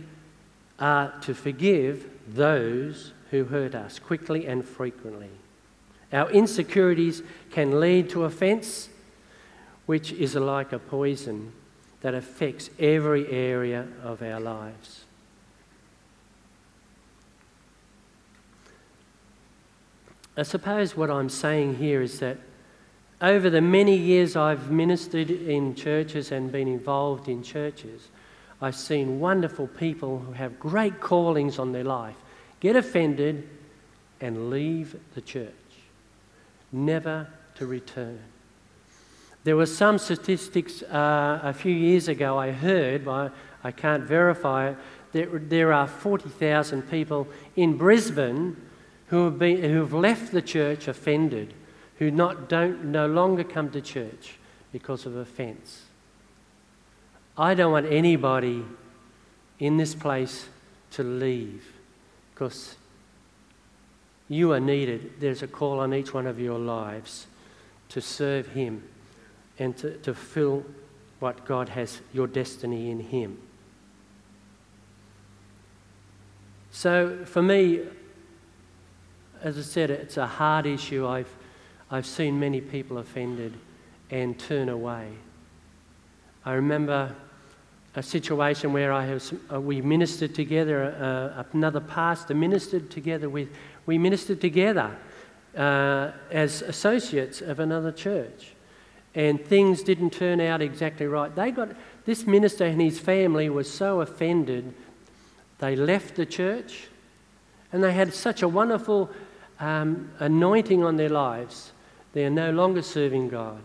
are 0.79 1.13
to 1.21 1.33
forgive 1.33 2.09
those 2.27 3.12
who 3.31 3.45
hurt 3.45 3.75
us 3.75 3.99
quickly 3.99 4.45
and 4.47 4.63
frequently. 4.63 5.29
Our 6.13 6.29
insecurities 6.31 7.21
can 7.51 7.79
lead 7.79 8.09
to 8.12 8.23
offence, 8.23 8.89
which 9.85 10.12
is 10.12 10.35
like 10.35 10.71
a 10.71 10.79
poison 10.79 11.51
that 12.01 12.13
affects 12.13 12.69
every 12.79 13.27
area 13.27 13.88
of 14.03 14.21
our 14.21 14.39
lives. 14.39 15.05
I 20.39 20.43
suppose 20.43 20.95
what 20.95 21.10
I'm 21.10 21.28
saying 21.28 21.75
here 21.75 22.02
is 22.02 22.19
that 22.19 22.38
over 23.21 23.49
the 23.49 23.60
many 23.60 23.97
years 23.97 24.38
I've 24.38 24.71
ministered 24.71 25.30
in 25.30 25.75
churches 25.75 26.32
and 26.32 26.49
been 26.49 26.69
involved 26.69 27.28
in 27.28 27.43
churches, 27.43 28.08
I've 28.62 28.75
seen 28.75 29.19
wonderful 29.19 29.67
people 29.67 30.19
who 30.19 30.32
have 30.32 30.58
great 30.58 31.02
callings 31.02 31.60
on 31.60 31.73
their 31.73 31.84
life 31.84 32.15
get 32.62 32.78
offended 32.78 33.49
and 34.21 34.49
leave 34.49 34.97
the 35.13 35.19
church, 35.19 35.52
never 36.71 37.28
to 37.56 37.65
return. 37.65 38.19
There 39.43 39.58
were 39.58 39.65
some 39.65 39.97
statistics 39.97 40.84
uh, 40.84 41.41
a 41.43 41.54
few 41.54 41.73
years 41.73 42.08
ago 42.08 42.38
I 42.38 42.52
heard, 42.52 43.04
but 43.04 43.34
I 43.63 43.71
can't 43.71 44.04
verify 44.04 44.69
it. 44.69 44.78
that 45.12 45.49
there 45.49 45.73
are 45.73 45.88
40,000 45.88 46.84
people 46.84 47.28
in 47.58 47.75
Brisbane 47.75 48.56
who 49.10 49.26
have, 49.26 49.39
been, 49.39 49.63
who 49.63 49.80
have 49.80 49.93
left 49.93 50.32
the 50.32 50.41
church 50.41 50.88
offended, 50.88 51.54
who 51.98 52.12
not, 52.12 52.48
don't, 52.48 52.86
no 52.86 53.08
longer 53.08 53.43
come 53.43 53.69
to 53.72 53.82
church 53.82 54.38
because 54.72 55.06
of 55.06 55.15
offence. 55.15 55.84
I 57.38 57.54
don't 57.56 57.72
want 57.72 57.88
anybody 57.88 58.63
in 59.60 59.78
this 59.78 59.95
place 59.95 60.48
to 60.91 61.04
leave 61.04 61.65
because 62.34 62.76
you 64.28 64.54
are 64.54 64.60
needed. 64.60 65.13
There's 65.19 65.41
a 65.41 65.48
call 65.48 65.80
on 65.80 65.93
each 65.93 66.13
one 66.13 66.28
of 66.28 66.39
your 66.39 66.60
lives 66.60 67.28
to 67.89 68.02
serve 68.02 68.48
Him 68.50 68.84
and 69.58 69.76
to, 69.78 69.98
to 69.98 70.13
fill 70.13 70.63
what 71.19 71.45
God 71.45 71.69
has, 71.69 72.02
your 72.13 72.28
destiny 72.28 72.91
in 72.91 73.00
Him. 73.00 73.39
So 76.72 77.26
for 77.26 77.41
me, 77.41 77.82
as 79.41 79.58
I 79.58 79.62
said, 79.62 79.89
it's 79.89 80.17
a 80.17 80.28
hard 80.28 80.65
issue. 80.65 81.08
I've, 81.08 81.34
I've 81.89 82.06
seen 82.06 82.39
many 82.39 82.62
people 82.62 82.97
offended 82.97 83.54
and 84.12 84.38
turn 84.38 84.69
away. 84.69 85.10
I 86.45 86.54
remember 86.54 87.15
a 87.95 88.04
situation 88.04 88.73
where 88.73 88.91
I 88.91 89.06
have, 89.06 89.34
uh, 89.52 89.60
we 89.60 89.82
ministered 89.82 90.36
together, 90.36 90.95
uh, 91.38 91.43
another 91.54 91.80
pastor 91.80 92.34
ministered 92.34 92.89
together 92.89 93.30
with, 93.30 93.49
we 93.86 93.97
ministered 93.97 94.41
together 94.41 94.95
uh, 95.58 96.12
as 96.32 96.62
associates 96.62 97.41
of 97.41 97.60
another 97.60 97.91
church. 97.91 98.54
And 99.15 99.43
things 99.43 99.82
didn't 99.82 100.12
turn 100.12 100.39
out 100.39 100.62
exactly 100.62 101.08
right. 101.08 101.34
They 101.36 101.52
got, 101.52 101.69
this 102.06 102.28
minister 102.28 102.65
and 102.65 102.80
his 102.80 102.99
family 102.99 103.49
was 103.49 103.71
so 103.71 104.02
offended, 104.02 104.73
they 105.58 105.75
left 105.75 106.15
the 106.15 106.25
church 106.25 106.88
and 107.71 107.84
they 107.84 107.93
had 107.93 108.13
such 108.13 108.41
a 108.41 108.47
wonderful 108.47 109.10
um, 109.60 110.12
anointing 110.19 110.84
on 110.84 110.95
their 110.95 111.10
lives. 111.10 111.72
They 112.13 112.26
are 112.26 112.30
no 112.30 112.52
longer 112.52 112.82
serving 112.82 113.30
God. 113.30 113.62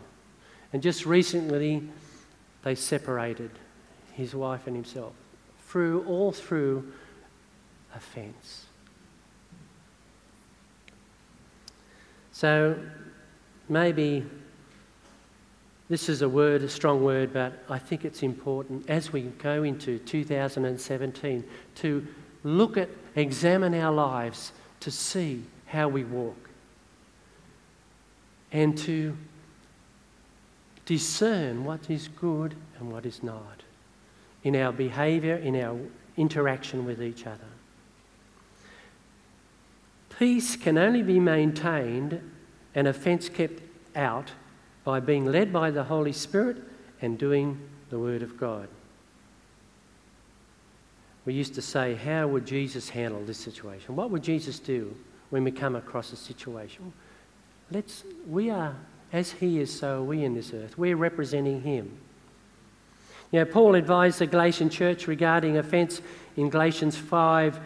And 0.72 0.82
just 0.82 1.06
recently, 1.06 1.82
they 2.62 2.74
separated, 2.74 3.50
his 4.12 4.34
wife 4.34 4.66
and 4.66 4.74
himself, 4.74 5.12
through 5.66 6.04
all 6.04 6.32
through 6.32 6.92
offence. 7.94 8.66
So 12.32 12.76
maybe 13.68 14.24
this 15.88 16.08
is 16.08 16.22
a 16.22 16.28
word, 16.28 16.62
a 16.62 16.68
strong 16.68 17.04
word, 17.04 17.32
but 17.32 17.62
I 17.68 17.78
think 17.78 18.04
it's 18.04 18.22
important 18.22 18.88
as 18.90 19.12
we 19.12 19.22
go 19.22 19.62
into 19.62 19.98
2017 20.00 21.44
to 21.76 22.06
look 22.42 22.76
at, 22.76 22.88
examine 23.14 23.74
our 23.74 23.92
lives 23.92 24.52
to 24.80 24.90
see 24.90 25.44
how 25.74 25.88
we 25.88 26.04
walk 26.04 26.48
and 28.52 28.78
to 28.78 29.16
discern 30.86 31.64
what 31.64 31.90
is 31.90 32.08
good 32.08 32.54
and 32.78 32.92
what 32.92 33.04
is 33.04 33.22
not 33.22 33.62
in 34.44 34.54
our 34.54 34.72
behaviour, 34.72 35.34
in 35.34 35.56
our 35.56 35.76
interaction 36.16 36.84
with 36.84 37.02
each 37.02 37.26
other. 37.26 37.40
Peace 40.18 40.54
can 40.54 40.78
only 40.78 41.02
be 41.02 41.18
maintained 41.18 42.20
and 42.74 42.86
offence 42.86 43.28
kept 43.28 43.60
out 43.96 44.30
by 44.84 45.00
being 45.00 45.24
led 45.24 45.52
by 45.52 45.70
the 45.70 45.84
Holy 45.84 46.12
Spirit 46.12 46.58
and 47.02 47.18
doing 47.18 47.58
the 47.90 47.98
Word 47.98 48.22
of 48.22 48.36
God. 48.36 48.68
We 51.26 51.34
used 51.34 51.54
to 51.54 51.62
say, 51.62 51.94
How 51.94 52.28
would 52.28 52.46
Jesus 52.46 52.90
handle 52.90 53.24
this 53.24 53.38
situation? 53.38 53.96
What 53.96 54.10
would 54.10 54.22
Jesus 54.22 54.60
do 54.60 54.94
when 55.34 55.42
we 55.42 55.50
come 55.50 55.74
across 55.74 56.12
a 56.12 56.16
situation? 56.16 56.92
Let's, 57.72 58.04
we 58.28 58.50
are 58.50 58.76
as 59.12 59.32
he 59.32 59.58
is, 59.58 59.76
so 59.76 59.98
are 59.98 60.02
we 60.04 60.22
in 60.22 60.32
this 60.32 60.54
earth. 60.54 60.78
We're 60.78 60.94
representing 60.94 61.62
him. 61.62 61.90
You 63.32 63.40
know, 63.40 63.44
Paul 63.44 63.74
advised 63.74 64.20
the 64.20 64.28
Galatian 64.28 64.70
church 64.70 65.08
regarding 65.08 65.56
offence 65.56 66.00
in 66.36 66.50
Galatians 66.50 66.96
5 66.96 67.58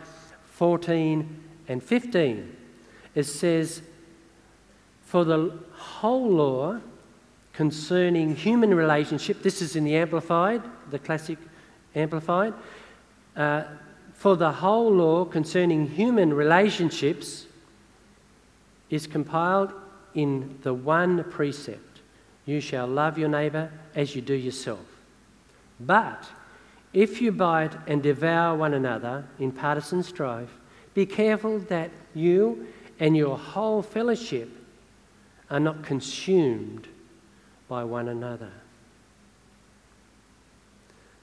14 0.47 1.43
and 1.69 1.83
15. 1.83 2.57
It 3.15 3.25
says, 3.25 3.83
For 5.03 5.27
the 5.27 5.53
whole 5.75 6.31
law 6.31 6.81
concerning 7.53 8.35
human 8.35 8.73
relationship, 8.73 9.43
this 9.43 9.61
is 9.61 9.77
in 9.77 9.85
the 9.85 9.95
Amplified, 9.95 10.63
the 10.91 10.99
classic 10.99 11.37
Amplified, 11.95 12.55
uh, 13.37 13.65
for 14.15 14.37
the 14.37 14.53
whole 14.53 14.91
law 14.91 15.27
concerning 15.27 15.87
human 15.87 16.33
relationships 16.33 17.45
is 18.91 19.07
compiled 19.07 19.73
in 20.15 20.59
the 20.63 20.75
one 20.75 21.25
precept 21.25 21.89
you 22.49 22.63
shall 22.63 22.87
love 22.87 23.19
your 23.19 23.29
neighbour 23.29 23.71
as 23.95 24.17
you 24.17 24.23
do 24.23 24.33
yourself. 24.33 24.87
But 25.79 26.25
if 26.95 27.21
you 27.21 27.31
bite 27.31 27.75
and 27.87 28.03
devour 28.03 28.57
one 28.57 28.73
another 28.73 29.27
in 29.39 29.53
partisan 29.53 30.03
strife, 30.03 30.49
be 30.95 31.05
careful 31.05 31.59
that 31.59 31.91
you 32.15 32.67
and 32.99 33.15
your 33.15 33.37
whole 33.37 33.83
fellowship 33.83 34.49
are 35.51 35.61
not 35.61 35.83
consumed 35.83 36.89
by 37.69 37.85
one 37.85 38.09
another. 38.09 38.53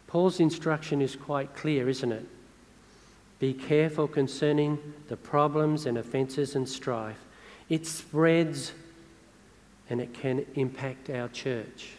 Paul's 0.06 0.39
instruction 0.39 1.01
is 1.01 1.15
quite 1.15 1.56
clear, 1.56 1.89
isn't 1.89 2.12
it? 2.12 2.25
Be 3.39 3.51
careful 3.51 4.08
concerning 4.08 4.93
the 5.08 5.17
problems 5.17 5.88
and 5.88 5.97
offences 5.97 6.56
and 6.56 6.69
strife 6.69 7.24
it 7.69 7.86
spreads 7.88 8.71
and 9.89 10.01
it 10.01 10.13
can 10.13 10.45
impact 10.56 11.10
our 11.10 11.28
church. 11.30 11.89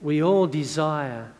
We 0.00 0.22
all 0.22 0.46
desire 0.46 1.32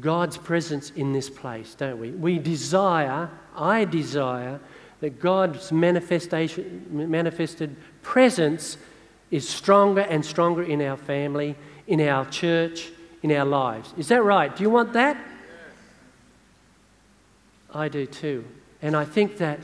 God's 0.00 0.36
presence 0.36 0.90
in 0.90 1.12
this 1.12 1.28
place, 1.28 1.74
don't 1.74 2.00
we? 2.00 2.10
We 2.10 2.38
desire, 2.38 3.30
I 3.56 3.84
desire, 3.84 4.60
that 5.00 5.20
God's 5.20 5.70
manifestation, 5.72 6.86
manifested 6.90 7.76
presence 8.02 8.76
is 9.30 9.48
stronger 9.48 10.02
and 10.02 10.24
stronger 10.24 10.62
in 10.62 10.80
our 10.80 10.96
family, 10.96 11.56
in 11.86 12.00
our 12.00 12.24
church, 12.26 12.90
in 13.22 13.32
our 13.32 13.44
lives. 13.44 13.92
Is 13.98 14.08
that 14.08 14.22
right? 14.22 14.54
Do 14.54 14.62
you 14.62 14.70
want 14.70 14.92
that? 14.92 15.16
I 17.74 17.88
do 17.88 18.06
too. 18.06 18.44
And 18.82 18.96
I 18.96 19.04
think 19.04 19.38
that 19.38 19.60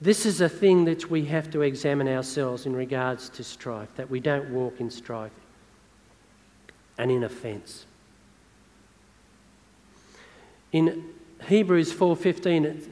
this 0.00 0.26
is 0.26 0.42
a 0.42 0.48
thing 0.48 0.84
that 0.84 1.10
we 1.10 1.24
have 1.24 1.50
to 1.52 1.62
examine 1.62 2.06
ourselves 2.06 2.66
in 2.66 2.76
regards 2.76 3.30
to 3.30 3.42
strife, 3.42 3.88
that 3.96 4.10
we 4.10 4.20
don't 4.20 4.50
walk 4.50 4.78
in 4.78 4.90
strife 4.90 5.32
and 6.98 7.10
in 7.10 7.24
offence. 7.24 7.86
In 10.72 11.14
Hebrews 11.48 11.92
4:15 11.92 12.90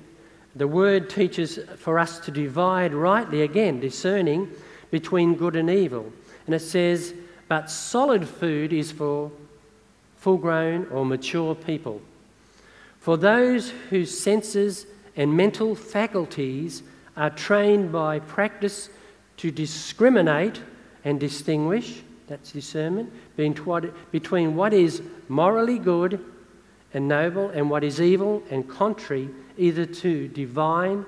the 0.54 0.68
word 0.68 1.08
teaches 1.08 1.58
for 1.76 1.98
us 1.98 2.18
to 2.20 2.30
divide 2.30 2.92
rightly 2.94 3.42
again 3.42 3.80
discerning 3.80 4.50
between 4.90 5.34
good 5.34 5.56
and 5.56 5.70
evil. 5.70 6.12
And 6.46 6.54
it 6.54 6.60
says, 6.60 7.14
"But 7.48 7.70
solid 7.70 8.28
food 8.28 8.72
is 8.72 8.92
for 8.92 9.32
full-grown 10.16 10.86
or 10.88 11.06
mature 11.06 11.54
people." 11.54 12.02
For 13.02 13.16
those 13.16 13.70
whose 13.90 14.16
senses 14.16 14.86
and 15.16 15.36
mental 15.36 15.74
faculties 15.74 16.84
are 17.16 17.30
trained 17.30 17.90
by 17.90 18.20
practice 18.20 18.90
to 19.38 19.50
discriminate 19.50 20.62
and 21.04 21.18
distinguish, 21.18 22.04
that's 22.28 22.52
discernment, 22.52 23.12
between 24.12 24.54
what 24.54 24.72
is 24.72 25.02
morally 25.28 25.80
good 25.80 26.24
and 26.94 27.08
noble 27.08 27.50
and 27.50 27.68
what 27.68 27.82
is 27.82 28.00
evil 28.00 28.40
and 28.50 28.68
contrary 28.68 29.28
either 29.58 29.84
to 29.84 30.28
divine 30.28 31.04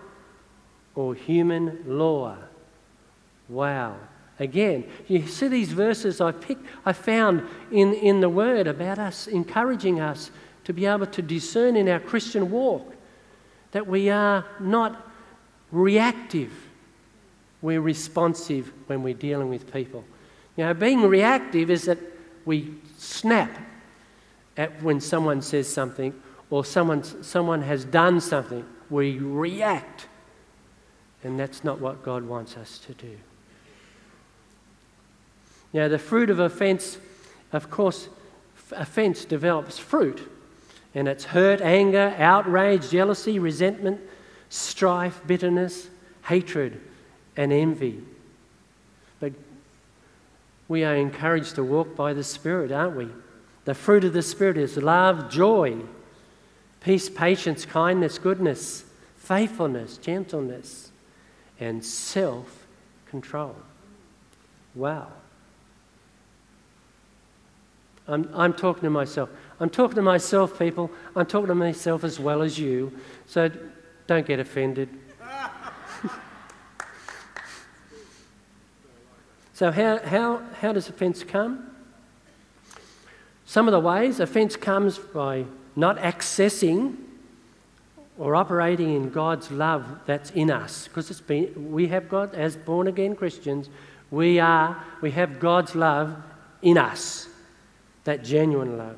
or 0.96 1.14
human 1.14 1.78
law. 1.86 2.36
Wow. 3.48 3.94
Again, 4.40 4.90
you 5.06 5.28
see 5.28 5.46
these 5.46 5.70
verses 5.70 6.20
I 6.20 6.32
picked, 6.32 6.66
I 6.84 6.92
found 6.92 7.46
in, 7.70 7.94
in 7.94 8.20
the 8.20 8.28
Word 8.28 8.66
about 8.66 8.98
us, 8.98 9.28
encouraging 9.28 10.00
us 10.00 10.32
to 10.64 10.72
be 10.72 10.86
able 10.86 11.06
to 11.06 11.22
discern 11.22 11.76
in 11.76 11.88
our 11.88 12.00
Christian 12.00 12.50
walk 12.50 12.94
that 13.72 13.86
we 13.86 14.08
are 14.08 14.44
not 14.60 15.10
reactive, 15.72 16.52
we're 17.60 17.80
responsive 17.80 18.72
when 18.86 19.02
we're 19.02 19.14
dealing 19.14 19.48
with 19.48 19.72
people. 19.72 20.04
You 20.56 20.64
know, 20.64 20.74
being 20.74 21.02
reactive 21.02 21.70
is 21.70 21.84
that 21.84 21.98
we 22.44 22.74
snap 22.98 23.50
at 24.56 24.82
when 24.82 25.00
someone 25.00 25.42
says 25.42 25.68
something 25.68 26.14
or 26.50 26.64
someone, 26.64 27.02
someone 27.24 27.62
has 27.62 27.84
done 27.84 28.20
something. 28.20 28.64
We 28.90 29.18
react. 29.18 30.06
And 31.24 31.40
that's 31.40 31.64
not 31.64 31.80
what 31.80 32.02
God 32.04 32.24
wants 32.24 32.56
us 32.56 32.78
to 32.80 32.92
do. 32.92 33.18
Now, 35.72 35.88
the 35.88 35.98
fruit 35.98 36.30
of 36.30 36.38
offence, 36.38 36.98
of 37.52 37.70
course, 37.70 38.08
offence 38.70 39.24
develops 39.24 39.78
fruit. 39.78 40.30
And 40.94 41.08
it's 41.08 41.24
hurt, 41.24 41.60
anger, 41.60 42.14
outrage, 42.18 42.90
jealousy, 42.90 43.38
resentment, 43.38 44.00
strife, 44.48 45.20
bitterness, 45.26 45.88
hatred, 46.22 46.80
and 47.36 47.52
envy. 47.52 48.00
But 49.18 49.32
we 50.68 50.84
are 50.84 50.94
encouraged 50.94 51.56
to 51.56 51.64
walk 51.64 51.96
by 51.96 52.12
the 52.12 52.22
Spirit, 52.22 52.70
aren't 52.70 52.96
we? 52.96 53.08
The 53.64 53.74
fruit 53.74 54.04
of 54.04 54.12
the 54.12 54.22
Spirit 54.22 54.56
is 54.56 54.76
love, 54.76 55.30
joy, 55.30 55.78
peace, 56.80 57.08
patience, 57.08 57.64
kindness, 57.66 58.18
goodness, 58.18 58.84
faithfulness, 59.16 59.96
gentleness, 59.96 60.92
and 61.58 61.84
self 61.84 62.66
control. 63.06 63.56
Wow. 64.74 65.08
I'm, 68.06 68.28
I'm 68.34 68.52
talking 68.52 68.82
to 68.82 68.90
myself. 68.90 69.30
I'm 69.60 69.70
talking 69.70 69.96
to 69.96 70.02
myself, 70.02 70.58
people. 70.58 70.90
I'm 71.16 71.26
talking 71.26 71.48
to 71.48 71.54
myself 71.54 72.04
as 72.04 72.20
well 72.20 72.42
as 72.42 72.58
you. 72.58 72.92
So 73.26 73.50
don't 74.06 74.26
get 74.26 74.40
offended. 74.40 74.90
so, 79.54 79.70
how, 79.70 79.98
how, 79.98 80.42
how 80.60 80.72
does 80.72 80.88
offence 80.88 81.24
come? 81.24 81.70
Some 83.46 83.68
of 83.68 83.72
the 83.72 83.80
ways 83.80 84.20
offence 84.20 84.56
comes 84.56 84.98
by 84.98 85.44
not 85.76 85.96
accessing 85.98 86.96
or 88.18 88.36
operating 88.36 88.94
in 88.94 89.10
God's 89.10 89.50
love 89.50 89.84
that's 90.06 90.30
in 90.30 90.50
us. 90.50 90.88
Because 90.88 91.10
it's 91.10 91.20
been, 91.20 91.72
we 91.72 91.88
have 91.88 92.08
God, 92.08 92.34
as 92.34 92.56
born 92.56 92.86
again 92.86 93.16
Christians, 93.16 93.70
we 94.10 94.38
are, 94.38 94.82
we 95.00 95.10
have 95.12 95.40
God's 95.40 95.74
love 95.74 96.16
in 96.62 96.78
us, 96.78 97.28
that 98.04 98.24
genuine 98.24 98.78
love. 98.78 98.96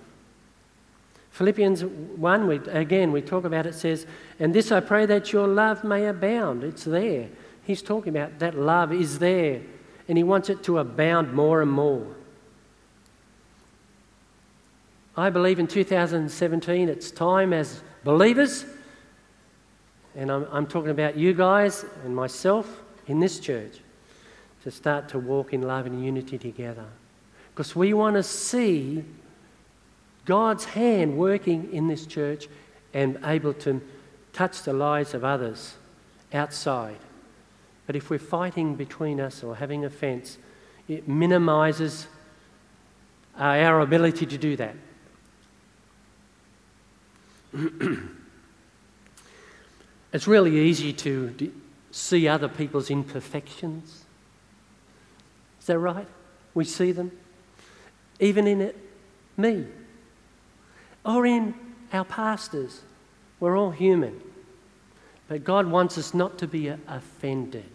Philippians 1.30 1.84
1, 1.84 2.46
we, 2.46 2.56
again, 2.70 3.12
we 3.12 3.20
talk 3.20 3.44
about 3.44 3.66
it, 3.66 3.74
says, 3.74 4.06
And 4.38 4.54
this 4.54 4.72
I 4.72 4.80
pray 4.80 5.06
that 5.06 5.32
your 5.32 5.46
love 5.46 5.84
may 5.84 6.06
abound. 6.06 6.64
It's 6.64 6.84
there. 6.84 7.28
He's 7.64 7.82
talking 7.82 8.16
about 8.16 8.38
that 8.38 8.56
love 8.56 8.92
is 8.92 9.18
there, 9.18 9.60
and 10.08 10.16
he 10.16 10.24
wants 10.24 10.48
it 10.48 10.62
to 10.64 10.78
abound 10.78 11.34
more 11.34 11.60
and 11.62 11.70
more. 11.70 12.06
I 15.16 15.30
believe 15.30 15.58
in 15.58 15.66
2017 15.66 16.88
it's 16.88 17.10
time 17.10 17.52
as 17.52 17.82
believers 18.04 18.66
and 20.16 20.32
I'm, 20.32 20.46
I'm 20.50 20.66
talking 20.66 20.90
about 20.90 21.16
you 21.16 21.34
guys 21.34 21.84
and 22.04 22.16
myself 22.16 22.82
in 23.06 23.20
this 23.20 23.38
church, 23.38 23.78
to 24.64 24.70
start 24.70 25.08
to 25.10 25.18
walk 25.18 25.52
in 25.52 25.62
love 25.62 25.86
and 25.86 26.04
unity 26.04 26.38
together. 26.38 26.86
Because 27.56 27.74
we 27.74 27.94
want 27.94 28.16
to 28.16 28.22
see 28.22 29.02
God's 30.26 30.66
hand 30.66 31.16
working 31.16 31.72
in 31.72 31.88
this 31.88 32.04
church 32.04 32.48
and 32.92 33.18
able 33.24 33.54
to 33.54 33.80
touch 34.34 34.62
the 34.62 34.74
lives 34.74 35.14
of 35.14 35.24
others 35.24 35.74
outside. 36.34 36.98
But 37.86 37.96
if 37.96 38.10
we're 38.10 38.18
fighting 38.18 38.74
between 38.74 39.18
us 39.18 39.42
or 39.42 39.56
having 39.56 39.86
offence, 39.86 40.36
it 40.86 41.08
minimises 41.08 42.06
our 43.38 43.80
ability 43.80 44.26
to 44.26 44.38
do 44.38 44.56
that. 44.56 44.76
It's 50.16 50.26
really 50.26 50.56
easy 50.56 50.94
to 50.94 51.52
see 51.90 52.26
other 52.26 52.48
people's 52.48 52.90
imperfections. 52.90 54.04
Is 55.60 55.66
that 55.66 55.78
right? 55.78 56.08
We 56.54 56.64
see 56.64 56.92
them. 56.92 57.12
Even 58.20 58.46
in 58.46 58.60
it, 58.60 58.76
me. 59.36 59.66
Or 61.04 61.26
in 61.26 61.54
our 61.92 62.04
pastors. 62.04 62.82
We're 63.40 63.56
all 63.56 63.70
human. 63.70 64.20
But 65.28 65.44
God 65.44 65.66
wants 65.66 65.98
us 65.98 66.14
not 66.14 66.38
to 66.38 66.46
be 66.46 66.68
offended. 66.68 67.70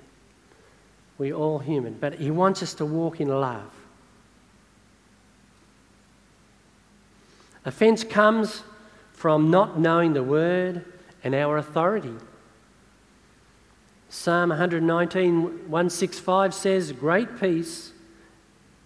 We're 1.17 1.36
all 1.36 1.60
human. 1.60 1.93
But 1.99 2.15
He 2.15 2.32
wants 2.32 2.63
us 2.63 2.73
to 2.75 2.86
walk 2.86 3.21
in 3.21 3.27
love. 3.27 3.71
Offence 7.63 8.04
comes 8.04 8.63
from 9.13 9.51
not 9.51 9.80
knowing 9.80 10.13
the 10.13 10.23
word 10.23 10.84
and 11.23 11.36
our 11.36 11.58
authority. 11.58 12.13
Psalm 14.10 14.49
119, 14.49 15.43
165 15.69 16.54
says, 16.54 16.91
Great 16.91 17.39
peace 17.39 17.91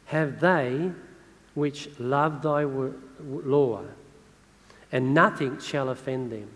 have 0.08 0.40
they 0.40 0.92
which 1.56 1.90
love 2.00 2.42
thy 2.42 2.64
law, 3.20 3.82
and 4.92 5.14
nothing 5.14 5.60
shall 5.60 5.90
offend 5.90 6.32
them. 6.32 6.50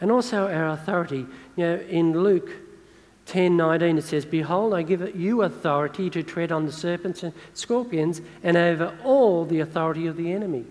And 0.00 0.10
also 0.10 0.48
our 0.48 0.68
authority. 0.68 1.26
You 1.56 1.64
know, 1.64 1.76
in 1.88 2.18
Luke 2.18 2.50
10 3.26 3.56
19, 3.56 3.98
it 3.98 4.02
says, 4.02 4.24
Behold, 4.24 4.74
I 4.74 4.82
give 4.82 5.16
you 5.16 5.42
authority 5.42 6.10
to 6.10 6.22
tread 6.22 6.52
on 6.52 6.66
the 6.66 6.72
serpents 6.72 7.22
and 7.22 7.32
scorpions 7.54 8.20
and 8.42 8.56
over 8.56 8.96
all 9.04 9.44
the 9.44 9.60
authority 9.60 10.06
of 10.06 10.16
the 10.16 10.32
enemy. 10.32 10.64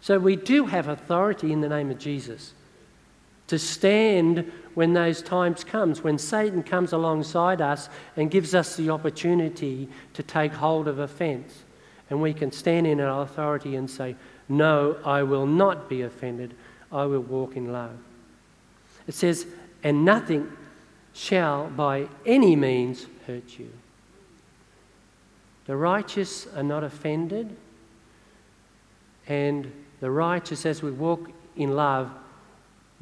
So 0.00 0.18
we 0.18 0.36
do 0.36 0.66
have 0.66 0.88
authority 0.88 1.52
in 1.52 1.60
the 1.60 1.68
name 1.68 1.90
of 1.90 1.98
Jesus 1.98 2.54
to 3.52 3.58
stand 3.58 4.50
when 4.72 4.94
those 4.94 5.20
times 5.20 5.62
comes 5.62 6.02
when 6.02 6.16
satan 6.16 6.62
comes 6.62 6.94
alongside 6.94 7.60
us 7.60 7.90
and 8.16 8.30
gives 8.30 8.54
us 8.54 8.76
the 8.76 8.88
opportunity 8.88 9.86
to 10.14 10.22
take 10.22 10.54
hold 10.54 10.88
of 10.88 10.98
offense. 10.98 11.64
And 12.08 12.22
we 12.22 12.32
can 12.32 12.50
stand 12.50 12.86
in 12.86 12.98
our 12.98 13.20
authority 13.20 13.76
and 13.76 13.90
say 13.90 14.16
no 14.48 14.96
i 15.04 15.22
will 15.22 15.44
not 15.44 15.90
be 15.90 16.00
offended. 16.00 16.54
I 16.90 17.04
will 17.04 17.20
walk 17.20 17.54
in 17.54 17.70
love. 17.70 17.98
It 19.06 19.12
says 19.12 19.44
and 19.84 20.02
nothing 20.02 20.50
shall 21.12 21.68
by 21.68 22.08
any 22.24 22.56
means 22.56 23.04
hurt 23.26 23.58
you. 23.58 23.70
The 25.66 25.76
righteous 25.76 26.46
are 26.56 26.62
not 26.62 26.84
offended 26.84 27.54
and 29.28 29.70
the 30.00 30.10
righteous 30.10 30.64
as 30.64 30.82
we 30.82 30.90
walk 30.90 31.30
in 31.54 31.76
love 31.76 32.10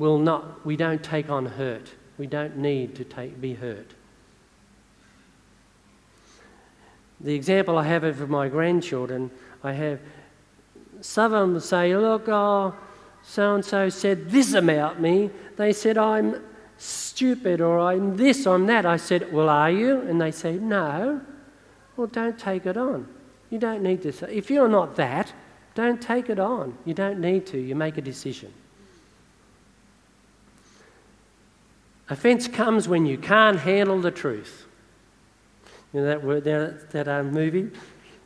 will 0.00 0.18
not, 0.18 0.64
we 0.64 0.76
don't 0.76 1.04
take 1.04 1.28
on 1.28 1.44
hurt. 1.44 1.90
We 2.16 2.26
don't 2.26 2.56
need 2.56 2.96
to 2.96 3.04
take, 3.04 3.38
be 3.38 3.52
hurt. 3.52 3.92
The 7.20 7.34
example 7.34 7.76
I 7.76 7.84
have 7.84 8.02
of 8.02 8.30
my 8.30 8.48
grandchildren, 8.48 9.30
I 9.62 9.72
have 9.74 10.00
some 11.02 11.34
of 11.34 11.52
them 11.52 11.60
say, 11.60 11.94
Look, 11.94 12.28
oh, 12.28 12.74
so 13.22 13.54
and 13.54 13.64
so 13.64 13.90
said 13.90 14.30
this 14.30 14.54
about 14.54 15.02
me. 15.02 15.30
They 15.56 15.74
said, 15.74 15.98
I'm 15.98 16.42
stupid 16.78 17.60
or 17.60 17.78
I'm 17.78 18.16
this, 18.16 18.46
I'm 18.46 18.64
that. 18.66 18.86
I 18.86 18.96
said, 18.96 19.30
Well, 19.30 19.50
are 19.50 19.70
you? 19.70 20.00
And 20.00 20.18
they 20.18 20.30
say, 20.30 20.54
No. 20.54 21.20
Well, 21.98 22.06
don't 22.06 22.38
take 22.38 22.64
it 22.64 22.78
on. 22.78 23.06
You 23.50 23.58
don't 23.58 23.82
need 23.82 24.00
to 24.02 24.12
say, 24.12 24.32
if 24.32 24.50
you're 24.50 24.68
not 24.68 24.96
that, 24.96 25.30
don't 25.74 26.00
take 26.00 26.30
it 26.30 26.38
on. 26.38 26.78
You 26.86 26.94
don't 26.94 27.20
need 27.20 27.44
to. 27.48 27.58
You 27.58 27.74
make 27.74 27.98
a 27.98 28.02
decision. 28.02 28.50
Offence 32.11 32.49
comes 32.49 32.88
when 32.88 33.07
you 33.07 33.16
can't 33.16 33.61
handle 33.61 34.01
the 34.01 34.11
truth. 34.11 34.66
You 35.92 36.01
know 36.01 36.07
that 36.07 36.25
word, 36.25 36.42
that, 36.44 36.90
that 36.90 37.07
uh, 37.09 37.23
movie? 37.23 37.70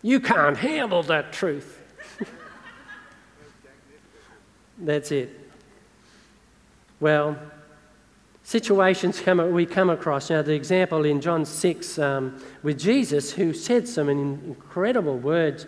You 0.01 0.21
can't 0.21 0.57
handle 0.57 1.03
that 1.05 1.33
truth. 1.33 1.81
That's 4.79 5.13
it. 5.13 5.39
Well, 6.99 7.39
situations 8.43 9.21
come, 9.21 9.53
we 9.53 9.67
come 9.67 9.91
across. 9.91 10.31
Now, 10.31 10.41
the 10.41 10.55
example 10.55 11.05
in 11.05 11.21
John 11.21 11.45
6 11.45 11.99
um, 11.99 12.43
with 12.63 12.79
Jesus, 12.79 13.33
who 13.33 13.53
said 13.53 13.87
some 13.87 14.09
incredible 14.09 15.19
words 15.19 15.67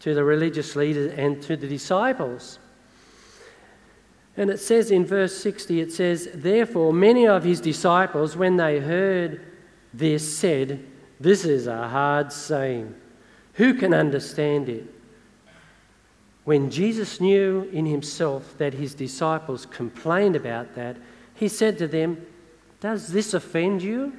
to 0.00 0.14
the 0.14 0.24
religious 0.24 0.74
leaders 0.74 1.12
and 1.18 1.42
to 1.42 1.56
the 1.56 1.68
disciples. 1.68 2.58
And 4.38 4.50
it 4.50 4.60
says 4.60 4.92
in 4.92 5.04
verse 5.04 5.36
60, 5.36 5.80
it 5.80 5.92
says, 5.92 6.28
Therefore, 6.32 6.92
many 6.92 7.26
of 7.26 7.42
his 7.42 7.60
disciples, 7.60 8.36
when 8.36 8.56
they 8.56 8.78
heard 8.78 9.44
this, 9.92 10.38
said, 10.38 10.86
This 11.18 11.44
is 11.44 11.66
a 11.66 11.88
hard 11.88 12.32
saying. 12.32 12.94
Who 13.54 13.74
can 13.74 13.92
understand 13.92 14.68
it? 14.68 14.86
When 16.44 16.70
Jesus 16.70 17.20
knew 17.20 17.68
in 17.72 17.84
himself 17.84 18.56
that 18.58 18.74
his 18.74 18.94
disciples 18.94 19.66
complained 19.66 20.36
about 20.36 20.76
that, 20.76 20.96
he 21.34 21.48
said 21.48 21.76
to 21.78 21.88
them, 21.88 22.24
Does 22.78 23.08
this 23.08 23.34
offend 23.34 23.82
you? 23.82 24.16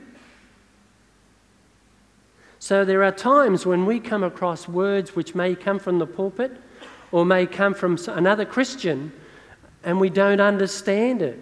So 2.60 2.84
there 2.84 3.05
are 3.05 3.13
times 3.13 3.65
when 3.65 3.86
we 3.86 4.01
come 4.01 4.25
across 4.25 4.67
words 4.67 5.15
which 5.15 5.34
may 5.34 5.55
come 5.55 5.79
from 5.79 5.97
the 5.97 6.05
pulpit 6.05 6.58
or 7.13 7.25
may 7.25 7.45
come 7.45 7.73
from 7.73 7.97
another 8.10 8.43
Christian 8.43 9.13
and 9.84 10.00
we 10.00 10.10
don't 10.10 10.42
understand 10.42 11.22
it. 11.22 11.39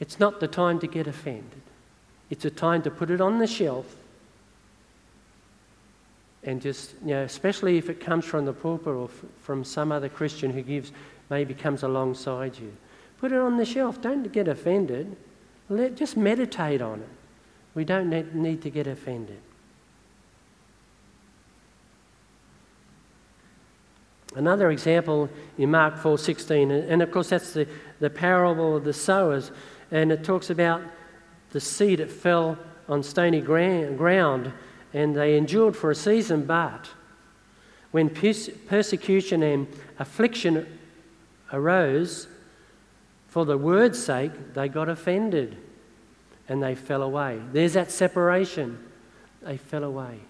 It's 0.00 0.20
not 0.20 0.40
the 0.40 0.48
time 0.48 0.78
to 0.80 0.86
get 0.86 1.06
offended. 1.06 1.62
It's 2.30 2.44
a 2.44 2.50
time 2.50 2.82
to 2.82 2.90
put 2.90 3.10
it 3.10 3.20
on 3.20 3.38
the 3.38 3.46
shelf 3.46 3.96
and 6.44 6.60
just, 6.60 6.94
you 7.02 7.14
know, 7.14 7.22
especially 7.22 7.78
if 7.78 7.88
it 7.88 8.00
comes 8.00 8.24
from 8.24 8.44
the 8.44 8.52
pulpit 8.52 8.88
or 8.88 9.04
f- 9.04 9.24
from 9.40 9.64
some 9.64 9.90
other 9.90 10.08
Christian 10.08 10.52
who 10.52 10.62
gives, 10.62 10.92
maybe 11.30 11.54
comes 11.54 11.82
alongside 11.82 12.58
you. 12.58 12.72
Put 13.18 13.32
it 13.32 13.38
on 13.38 13.56
the 13.56 13.64
shelf. 13.64 14.00
Don't 14.02 14.30
get 14.30 14.48
offended. 14.48 15.16
Let, 15.70 15.96
just 15.96 16.16
meditate 16.16 16.82
on 16.82 17.00
it. 17.00 17.08
We 17.74 17.84
don't 17.84 18.34
need 18.34 18.62
to 18.62 18.70
get 18.70 18.86
offended. 18.86 19.40
Another 24.34 24.70
example 24.70 25.28
in 25.58 25.70
Mark 25.70 25.94
4:16, 25.96 26.70
and 26.88 27.02
of 27.02 27.10
course 27.10 27.30
that's 27.30 27.52
the, 27.52 27.68
the 28.00 28.10
parable 28.10 28.76
of 28.76 28.84
the 28.84 28.92
sowers, 28.92 29.52
and 29.90 30.10
it 30.10 30.24
talks 30.24 30.50
about 30.50 30.82
the 31.50 31.60
seed 31.60 32.00
that 32.00 32.10
fell 32.10 32.58
on 32.88 33.02
stony 33.02 33.40
ground 33.40 34.52
and 34.92 35.16
they 35.16 35.36
endured 35.36 35.76
for 35.76 35.90
a 35.90 35.94
season, 35.94 36.44
but 36.44 36.88
when 37.90 38.08
persecution 38.10 39.42
and 39.42 39.66
affliction 39.98 40.66
arose, 41.52 42.28
for 43.28 43.44
the 43.44 43.58
word's 43.58 44.02
sake, 44.02 44.54
they 44.54 44.68
got 44.68 44.88
offended 44.88 45.56
and 46.48 46.62
they 46.62 46.74
fell 46.74 47.02
away. 47.02 47.40
There's 47.52 47.72
that 47.72 47.90
separation. 47.90 48.78
They 49.42 49.56
fell 49.56 49.82
away. 49.82 50.20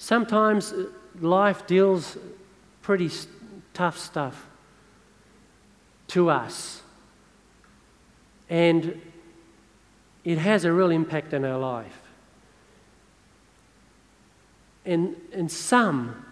Sometimes 0.00 0.72
uh, 0.72 0.86
life 1.20 1.66
deals 1.66 2.16
pretty 2.80 3.10
tough 3.74 3.98
stuff 3.98 4.46
to 6.08 6.30
us. 6.30 6.80
And 8.48 8.98
it 10.24 10.38
has 10.38 10.64
a 10.64 10.72
real 10.72 10.90
impact 10.90 11.34
on 11.34 11.44
our 11.44 11.58
life. 11.58 12.00
And, 14.86 15.16
and 15.34 15.52
some 15.52 16.24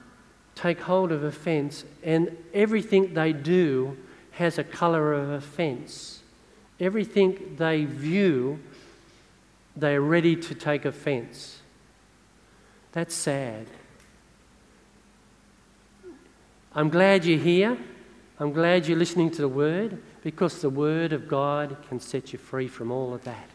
take 0.55 0.81
hold 0.81 1.13
of 1.13 1.23
offence, 1.23 1.85
and 2.03 2.35
everything 2.55 3.13
they 3.13 3.35
do 3.35 3.99
has 4.31 4.57
a 4.57 4.65
colour 4.65 5.13
of 5.13 5.29
offence. 5.29 6.23
Everything 6.81 7.57
they 7.59 7.85
view, 7.85 8.61
they're 9.77 10.01
ready 10.01 10.37
to 10.37 10.55
take 10.55 10.87
offence. 10.87 11.58
That's 12.93 13.15
sad. 13.15 13.67
I'm 16.75 16.89
glad 16.89 17.25
you're 17.25 17.39
here. 17.39 17.77
I'm 18.41 18.53
glad 18.53 18.87
you're 18.87 18.99
listening 18.99 19.31
to 19.33 19.43
the 19.43 19.49
Word 19.49 20.01
because 20.23 20.61
the 20.61 20.71
Word 20.71 21.13
of 21.13 21.27
God 21.29 21.77
can 21.89 21.99
set 21.99 22.33
you 22.33 22.39
free 22.39 22.69
from 22.69 22.91
all 22.91 23.13
of 23.13 23.25
that. 23.25 23.49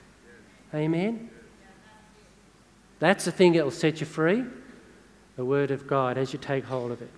Amen? 0.73 1.29
That's 2.99 3.25
the 3.25 3.31
thing 3.31 3.53
that 3.53 3.63
will 3.63 3.71
set 3.71 3.99
you 3.99 4.05
free 4.05 4.43
the 5.35 5.45
Word 5.45 5.71
of 5.71 5.87
God 5.87 6.17
as 6.17 6.31
you 6.31 6.39
take 6.39 6.65
hold 6.65 6.91
of 6.91 7.01
it. 7.01 7.09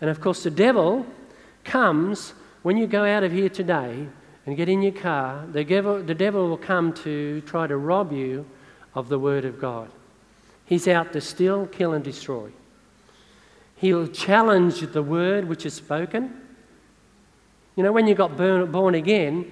And 0.00 0.08
of 0.08 0.20
course, 0.20 0.42
the 0.42 0.50
devil 0.50 1.06
comes 1.64 2.32
when 2.62 2.76
you 2.76 2.86
go 2.86 3.04
out 3.04 3.24
of 3.24 3.32
here 3.32 3.48
today 3.48 4.06
and 4.46 4.56
get 4.56 4.68
in 4.68 4.80
your 4.80 4.92
car, 4.92 5.44
the 5.52 5.64
devil, 5.64 6.02
the 6.02 6.14
devil 6.14 6.48
will 6.48 6.56
come 6.56 6.92
to 6.94 7.42
try 7.42 7.66
to 7.66 7.76
rob 7.76 8.12
you 8.12 8.46
of 8.94 9.08
the 9.08 9.18
Word 9.18 9.44
of 9.44 9.60
God. 9.60 9.90
He's 10.68 10.86
out 10.86 11.12
to 11.14 11.20
steal, 11.20 11.66
kill, 11.66 11.94
and 11.94 12.04
destroy. 12.04 12.50
He'll 13.76 14.06
challenge 14.06 14.80
the 14.80 15.02
word 15.02 15.48
which 15.48 15.64
is 15.64 15.72
spoken. 15.72 16.42
You 17.74 17.84
know, 17.84 17.92
when 17.92 18.06
you 18.06 18.14
got 18.14 18.36
born 18.36 18.94
again, 18.94 19.50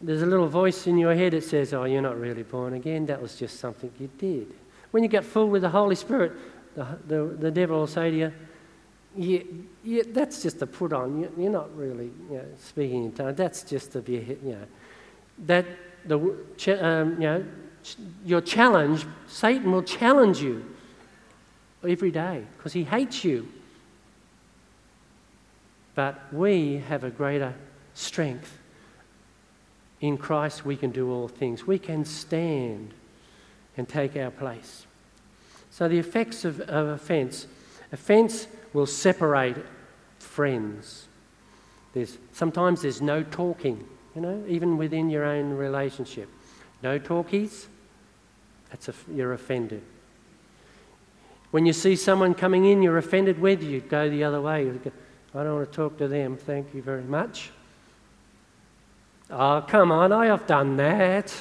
there's 0.00 0.22
a 0.22 0.26
little 0.26 0.48
voice 0.48 0.86
in 0.86 0.98
your 0.98 1.14
head 1.14 1.32
that 1.34 1.44
says, 1.44 1.72
Oh, 1.72 1.84
you're 1.84 2.02
not 2.02 2.18
really 2.18 2.42
born 2.42 2.74
again. 2.74 3.06
That 3.06 3.22
was 3.22 3.36
just 3.36 3.60
something 3.60 3.92
you 4.00 4.10
did. 4.18 4.52
When 4.90 5.02
you 5.02 5.08
get 5.08 5.24
filled 5.24 5.50
with 5.50 5.62
the 5.62 5.68
Holy 5.68 5.94
Spirit, 5.94 6.32
the, 6.74 6.86
the, 7.06 7.24
the 7.38 7.50
devil 7.50 7.78
will 7.78 7.86
say 7.86 8.10
to 8.10 8.16
you, 8.16 8.32
yeah, 9.16 9.40
yeah, 9.84 10.02
that's 10.08 10.42
just 10.42 10.60
a 10.62 10.66
put 10.66 10.92
on. 10.92 11.20
You're 11.38 11.50
not 11.50 11.74
really 11.76 12.10
you 12.30 12.38
know, 12.38 12.44
speaking 12.58 13.04
in 13.04 13.12
tongues. 13.12 13.36
That's 13.36 13.62
just 13.62 13.96
a 13.96 14.02
you 14.06 14.36
know, 14.42 14.66
that 15.46 15.64
the 16.04 16.18
um, 16.18 17.12
you 17.12 17.28
know, 17.28 17.44
your 18.24 18.40
challenge. 18.40 19.06
Satan 19.28 19.72
will 19.72 19.82
challenge 19.82 20.40
you 20.40 20.64
every 21.86 22.10
day 22.10 22.44
because 22.56 22.72
he 22.72 22.84
hates 22.84 23.24
you. 23.24 23.48
But 25.94 26.32
we 26.32 26.78
have 26.88 27.04
a 27.04 27.10
greater 27.10 27.54
strength. 27.94 28.58
In 30.00 30.18
Christ, 30.18 30.66
we 30.66 30.76
can 30.76 30.90
do 30.90 31.10
all 31.10 31.28
things. 31.28 31.66
We 31.66 31.78
can 31.78 32.04
stand 32.04 32.92
and 33.76 33.88
take 33.88 34.16
our 34.16 34.30
place. 34.30 34.86
So, 35.70 35.88
the 35.88 35.98
effects 35.98 36.44
of, 36.44 36.60
of 36.60 36.88
offence 36.88 37.46
offence 37.92 38.46
will 38.72 38.86
separate 38.86 39.56
friends. 40.18 41.08
There's, 41.94 42.18
sometimes 42.32 42.82
there's 42.82 43.00
no 43.00 43.22
talking, 43.22 43.86
you 44.14 44.20
know, 44.20 44.44
even 44.48 44.76
within 44.76 45.08
your 45.08 45.24
own 45.24 45.50
relationship. 45.50 46.28
No 46.82 46.98
talkies, 46.98 47.68
that's 48.70 48.88
a, 48.88 48.94
you're 49.12 49.32
offended. 49.32 49.82
When 51.50 51.64
you 51.64 51.72
see 51.72 51.96
someone 51.96 52.34
coming 52.34 52.64
in 52.64 52.82
you're 52.82 52.98
offended 52.98 53.40
with, 53.40 53.62
you 53.62 53.80
go 53.80 54.10
the 54.10 54.24
other 54.24 54.40
way. 54.40 54.64
Go, 54.64 54.92
I 55.34 55.44
don't 55.44 55.56
want 55.56 55.70
to 55.70 55.76
talk 55.76 55.98
to 55.98 56.08
them, 56.08 56.36
thank 56.36 56.74
you 56.74 56.82
very 56.82 57.02
much. 57.02 57.50
Oh, 59.30 59.64
come 59.66 59.90
on, 59.90 60.12
I 60.12 60.26
have 60.26 60.46
done 60.46 60.76
that. 60.76 61.34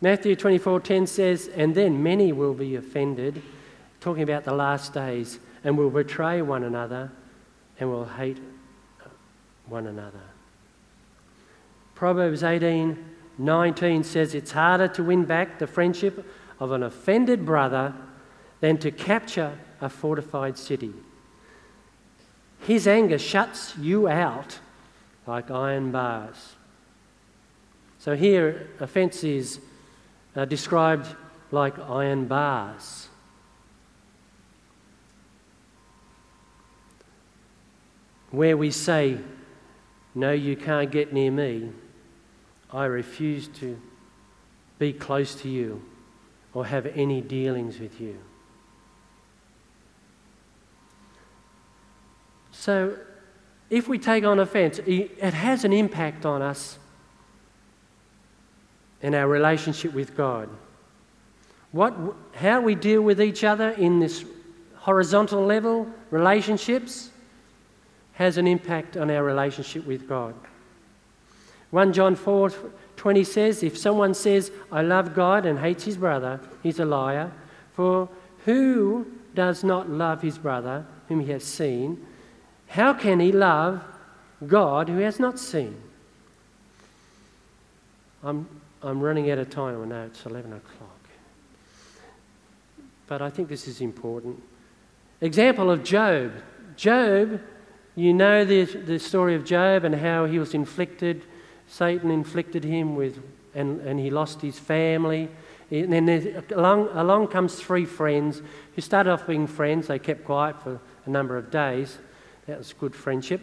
Matthew 0.00 0.36
24:10 0.36 1.06
says, 1.06 1.48
"And 1.48 1.74
then 1.74 2.02
many 2.02 2.32
will 2.32 2.54
be 2.54 2.76
offended, 2.76 3.42
talking 4.00 4.22
about 4.22 4.44
the 4.44 4.54
last 4.54 4.94
days, 4.94 5.40
and 5.64 5.76
will 5.76 5.90
betray 5.90 6.40
one 6.40 6.62
another 6.62 7.10
and 7.80 7.90
will 7.90 8.04
hate 8.04 8.38
one 9.66 9.86
another." 9.86 10.22
Proverbs 11.98 12.44
18 12.44 13.06
19 13.38 14.04
says 14.04 14.32
it's 14.32 14.52
harder 14.52 14.86
to 14.86 15.02
win 15.02 15.24
back 15.24 15.58
the 15.58 15.66
friendship 15.66 16.24
of 16.60 16.70
an 16.70 16.84
offended 16.84 17.44
brother 17.44 17.92
than 18.60 18.78
to 18.78 18.92
capture 18.92 19.58
a 19.80 19.88
fortified 19.88 20.56
city. 20.56 20.92
His 22.60 22.86
anger 22.86 23.18
shuts 23.18 23.76
you 23.78 24.06
out 24.06 24.60
like 25.26 25.50
iron 25.50 25.90
bars. 25.90 26.54
So 27.98 28.14
here, 28.14 28.70
offence 28.78 29.24
is 29.24 29.58
uh, 30.36 30.44
described 30.44 31.16
like 31.50 31.76
iron 31.80 32.26
bars. 32.26 33.08
Where 38.30 38.56
we 38.56 38.70
say, 38.70 39.18
No, 40.14 40.30
you 40.30 40.54
can't 40.54 40.92
get 40.92 41.12
near 41.12 41.32
me 41.32 41.72
I 42.70 42.84
refuse 42.84 43.48
to 43.60 43.80
be 44.78 44.92
close 44.92 45.34
to 45.36 45.48
you 45.48 45.82
or 46.52 46.66
have 46.66 46.86
any 46.86 47.20
dealings 47.20 47.78
with 47.78 48.00
you. 48.00 48.18
So, 52.52 52.96
if 53.70 53.86
we 53.88 53.98
take 53.98 54.24
on 54.24 54.38
offense, 54.38 54.80
it 54.86 55.34
has 55.34 55.64
an 55.64 55.72
impact 55.72 56.26
on 56.26 56.42
us 56.42 56.78
and 59.02 59.14
our 59.14 59.28
relationship 59.28 59.92
with 59.92 60.16
God. 60.16 60.48
What, 61.70 61.94
how 62.34 62.60
we 62.60 62.74
deal 62.74 63.02
with 63.02 63.20
each 63.20 63.44
other 63.44 63.70
in 63.70 64.00
this 64.00 64.24
horizontal 64.76 65.44
level, 65.44 65.86
relationships, 66.10 67.10
has 68.14 68.38
an 68.38 68.46
impact 68.46 68.96
on 68.96 69.10
our 69.10 69.22
relationship 69.22 69.86
with 69.86 70.08
God. 70.08 70.34
1 71.70 71.92
John 71.92 72.16
4 72.16 72.50
20 72.96 73.24
says, 73.24 73.62
If 73.62 73.78
someone 73.78 74.12
says, 74.12 74.50
I 74.72 74.82
love 74.82 75.14
God 75.14 75.46
and 75.46 75.60
hates 75.60 75.84
his 75.84 75.96
brother, 75.96 76.40
he's 76.62 76.80
a 76.80 76.84
liar. 76.84 77.30
For 77.74 78.08
who 78.44 79.06
does 79.34 79.62
not 79.62 79.88
love 79.88 80.20
his 80.20 80.36
brother 80.36 80.84
whom 81.08 81.20
he 81.20 81.30
has 81.30 81.44
seen? 81.44 82.04
How 82.66 82.92
can 82.92 83.20
he 83.20 83.30
love 83.30 83.82
God 84.46 84.88
who 84.88 84.98
has 84.98 85.20
not 85.20 85.38
seen? 85.38 85.76
I'm, 88.22 88.48
I'm 88.82 89.00
running 89.00 89.30
out 89.30 89.38
of 89.38 89.48
time. 89.48 89.80
I 89.80 89.86
know 89.86 90.06
it's 90.06 90.26
11 90.26 90.52
o'clock. 90.52 90.98
But 93.06 93.22
I 93.22 93.30
think 93.30 93.48
this 93.48 93.68
is 93.68 93.80
important. 93.80 94.42
Example 95.20 95.70
of 95.70 95.84
Job. 95.84 96.32
Job, 96.76 97.40
you 97.94 98.12
know 98.12 98.44
the, 98.44 98.64
the 98.64 98.98
story 98.98 99.34
of 99.34 99.44
Job 99.44 99.84
and 99.84 99.94
how 99.94 100.26
he 100.26 100.38
was 100.38 100.52
inflicted 100.52 101.22
Satan 101.68 102.10
inflicted 102.10 102.64
him 102.64 102.96
with, 102.96 103.22
and, 103.54 103.80
and 103.82 104.00
he 104.00 104.10
lost 104.10 104.40
his 104.40 104.58
family. 104.58 105.28
And 105.70 105.92
then 105.92 106.44
along, 106.50 106.88
along 106.92 107.28
comes 107.28 107.54
three 107.56 107.84
friends 107.84 108.40
who 108.74 108.80
started 108.80 109.12
off 109.12 109.26
being 109.26 109.46
friends. 109.46 109.88
They 109.88 109.98
kept 109.98 110.24
quiet 110.24 110.60
for 110.62 110.80
a 111.04 111.10
number 111.10 111.36
of 111.36 111.50
days. 111.50 111.98
That 112.46 112.58
was 112.58 112.72
good 112.72 112.94
friendship. 112.94 113.42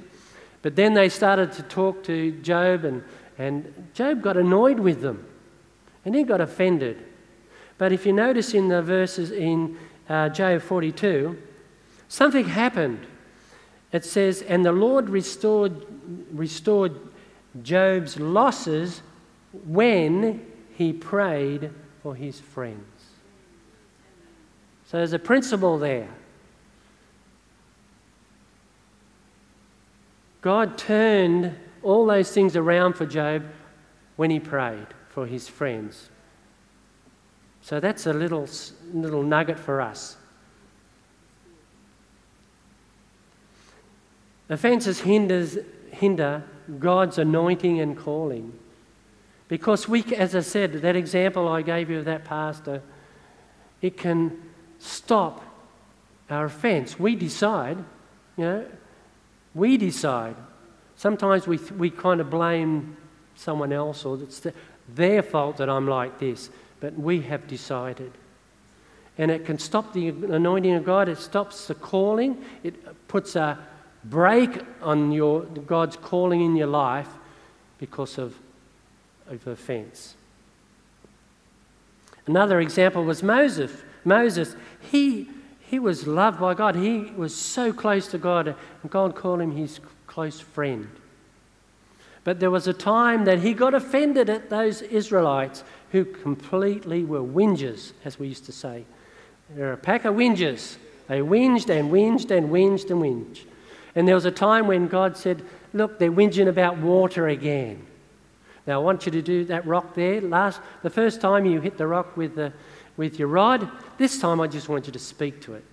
But 0.63 0.75
then 0.75 0.95
they 0.95 1.09
started 1.09 1.51
to 1.53 1.63
talk 1.63 2.03
to 2.05 2.31
Job, 2.41 2.85
and, 2.85 3.03
and 3.37 3.89
Job 3.93 4.23
got 4.23 4.35
annoyed 4.35 4.79
with 4.79 5.01
them. 5.01 5.27
And 6.03 6.15
he 6.15 6.23
got 6.23 6.41
offended. 6.41 7.03
But 7.77 7.91
if 7.91 8.05
you 8.05 8.13
notice 8.13 8.53
in 8.55 8.69
the 8.69 8.81
verses 8.81 9.31
in 9.31 9.77
uh, 10.09 10.29
Job 10.29 10.61
42, 10.61 11.37
something 12.07 12.45
happened. 12.45 13.05
It 13.91 14.03
says, 14.03 14.41
And 14.41 14.65
the 14.65 14.71
Lord 14.71 15.09
restored, 15.09 15.85
restored 16.31 16.99
Job's 17.63 18.19
losses 18.19 19.01
when 19.65 20.45
he 20.73 20.91
prayed 20.91 21.71
for 22.01 22.15
his 22.15 22.39
friends. 22.39 22.83
So 24.87 24.97
there's 24.97 25.13
a 25.13 25.19
principle 25.19 25.77
there. 25.77 26.09
God 30.41 30.77
turned 30.77 31.55
all 31.81 32.05
those 32.05 32.31
things 32.31 32.55
around 32.55 32.93
for 32.93 33.05
Job 33.05 33.43
when 34.15 34.29
he 34.29 34.39
prayed 34.39 34.87
for 35.09 35.25
his 35.25 35.47
friends. 35.47 36.09
So 37.61 37.79
that's 37.79 38.05
a 38.05 38.13
little, 38.13 38.47
little 38.93 39.23
nugget 39.23 39.57
for 39.57 39.81
us. 39.81 40.17
Offences 44.49 44.99
hinder 44.99 46.43
God's 46.79 47.17
anointing 47.17 47.79
and 47.79 47.97
calling. 47.97 48.53
Because 49.47 49.87
we, 49.87 50.03
as 50.15 50.35
I 50.35 50.41
said, 50.41 50.73
that 50.73 50.95
example 50.95 51.47
I 51.47 51.61
gave 51.61 51.89
you 51.89 51.99
of 51.99 52.05
that 52.05 52.25
pastor, 52.25 52.81
it 53.81 53.97
can 53.97 54.41
stop 54.79 55.43
our 56.29 56.45
offence. 56.45 56.99
We 56.99 57.15
decide, 57.15 57.77
you 58.37 58.43
know, 58.43 58.65
we 59.53 59.77
decide. 59.77 60.35
Sometimes 60.95 61.47
we, 61.47 61.57
we 61.77 61.89
kind 61.89 62.19
of 62.21 62.29
blame 62.29 62.97
someone 63.35 63.71
else 63.71 64.05
or 64.05 64.21
it's 64.21 64.39
the, 64.39 64.53
their 64.93 65.21
fault 65.21 65.57
that 65.57 65.69
I'm 65.69 65.87
like 65.87 66.19
this, 66.19 66.49
but 66.79 66.97
we 66.97 67.21
have 67.21 67.47
decided. 67.47 68.11
And 69.17 69.31
it 69.31 69.45
can 69.45 69.59
stop 69.59 69.93
the 69.93 70.09
anointing 70.09 70.73
of 70.73 70.83
God, 70.83 71.07
it 71.07 71.17
stops 71.17 71.67
the 71.67 71.75
calling, 71.75 72.43
it 72.63 73.07
puts 73.07 73.35
a 73.35 73.57
brake 74.09 74.61
on 74.81 75.11
your, 75.11 75.41
God's 75.41 75.97
calling 75.97 76.41
in 76.41 76.55
your 76.55 76.67
life 76.67 77.09
because 77.77 78.17
of, 78.17 78.35
of 79.27 79.45
offense. 79.47 80.15
Another 82.27 82.59
example 82.59 83.03
was 83.03 83.21
Moses. 83.21 83.71
Moses, 84.03 84.55
he, 84.79 85.27
he 85.59 85.79
was 85.79 86.07
loved 86.07 86.39
by 86.39 86.53
God. 86.53 86.75
He 86.75 87.11
was 87.15 87.35
so 87.35 87.71
close 87.71 88.07
to 88.09 88.17
God, 88.17 88.47
and 88.47 88.91
God 88.91 89.15
called 89.15 89.41
him 89.41 89.51
his 89.51 89.79
close 90.07 90.39
friend. 90.39 90.87
But 92.23 92.39
there 92.39 92.51
was 92.51 92.67
a 92.67 92.73
time 92.73 93.25
that 93.25 93.39
he 93.39 93.53
got 93.53 93.75
offended 93.75 94.29
at 94.29 94.49
those 94.49 94.81
Israelites 94.81 95.63
who 95.91 96.05
completely 96.05 97.03
were 97.03 97.21
whingers, 97.21 97.93
as 98.03 98.17
we 98.17 98.27
used 98.27 98.45
to 98.45 98.51
say. 98.51 98.85
They're 99.51 99.73
a 99.73 99.77
pack 99.77 100.05
of 100.05 100.15
whingers. 100.15 100.77
They 101.07 101.19
whinged 101.19 101.69
and 101.69 101.91
whinged 101.91 102.31
and 102.31 102.49
whinged 102.49 102.89
and 102.89 103.01
whinged. 103.01 103.45
And 103.95 104.07
there 104.07 104.15
was 104.15 104.25
a 104.25 104.31
time 104.31 104.67
when 104.67 104.87
God 104.87 105.17
said, 105.17 105.43
Look, 105.73 105.99
they're 105.99 106.11
whinging 106.11 106.47
about 106.47 106.77
water 106.77 107.27
again. 107.27 107.85
Now, 108.67 108.79
I 108.79 108.83
want 108.83 109.05
you 109.05 109.11
to 109.11 109.21
do 109.21 109.45
that 109.45 109.65
rock 109.65 109.93
there. 109.93 110.21
Last, 110.21 110.59
the 110.81 110.89
first 110.89 111.21
time 111.21 111.45
you 111.45 111.61
hit 111.61 111.77
the 111.77 111.87
rock 111.87 112.17
with, 112.17 112.35
the, 112.35 112.51
with 112.97 113.19
your 113.19 113.27
rod, 113.27 113.69
this 113.97 114.19
time 114.19 114.39
I 114.41 114.47
just 114.47 114.69
want 114.69 114.87
you 114.87 114.93
to 114.93 114.99
speak 114.99 115.41
to 115.41 115.53
it. 115.53 115.63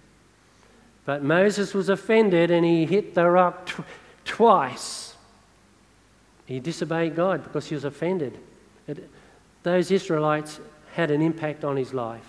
But 1.05 1.23
Moses 1.23 1.75
was 1.75 1.89
offended 1.89 2.51
and 2.51 2.65
he 2.65 2.85
hit 2.85 3.15
the 3.15 3.29
rock 3.29 3.67
tw- 3.67 3.85
twice. 4.25 5.15
He 6.47 6.61
disobeyed 6.61 7.17
God 7.17 7.43
because 7.45 7.69
he 7.69 7.75
was 7.75 7.85
offended. 7.85 8.39
It, 8.87 9.09
those 9.63 9.91
Israelites 9.91 10.61
had 10.95 11.11
an 11.11 11.23
impact 11.23 11.65
on 11.65 11.77
his 11.77 11.95
life. 11.95 12.29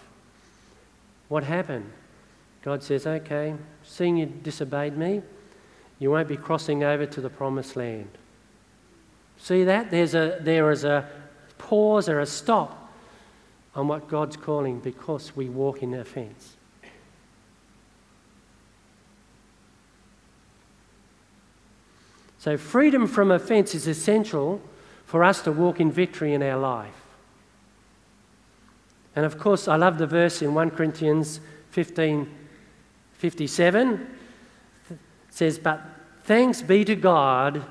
What 1.27 1.43
happened? 1.43 1.91
God 2.61 2.83
says, 2.83 3.05
Okay, 3.05 3.55
seeing 3.83 4.17
you 4.17 4.27
disobeyed 4.27 4.97
me, 4.97 5.21
you 6.03 6.11
won't 6.11 6.27
be 6.27 6.35
crossing 6.35 6.83
over 6.83 7.05
to 7.05 7.21
the 7.21 7.29
promised 7.29 7.77
land. 7.77 8.09
See 9.37 9.63
that? 9.63 9.89
There's 9.89 10.13
a, 10.13 10.37
there 10.41 10.69
is 10.69 10.83
a 10.83 11.07
pause 11.57 12.09
or 12.09 12.19
a 12.19 12.25
stop 12.25 12.91
on 13.73 13.87
what 13.87 14.09
God's 14.09 14.35
calling 14.35 14.81
because 14.81 15.33
we 15.33 15.47
walk 15.47 15.81
in 15.81 15.93
offense. 15.93 16.57
So, 22.37 22.57
freedom 22.57 23.07
from 23.07 23.31
offense 23.31 23.73
is 23.73 23.87
essential 23.87 24.61
for 25.05 25.23
us 25.23 25.41
to 25.43 25.53
walk 25.53 25.79
in 25.79 25.89
victory 25.89 26.33
in 26.33 26.43
our 26.43 26.59
life. 26.59 27.01
And 29.15 29.25
of 29.25 29.39
course, 29.39 29.69
I 29.69 29.77
love 29.77 29.99
the 29.99 30.07
verse 30.07 30.41
in 30.41 30.53
1 30.53 30.71
Corinthians 30.71 31.39
15 31.71 32.29
57 33.13 34.17
says, 35.29 35.57
But 35.57 35.81
thanks 36.23 36.61
be 36.61 36.83
to 36.85 36.95
God 36.95 37.63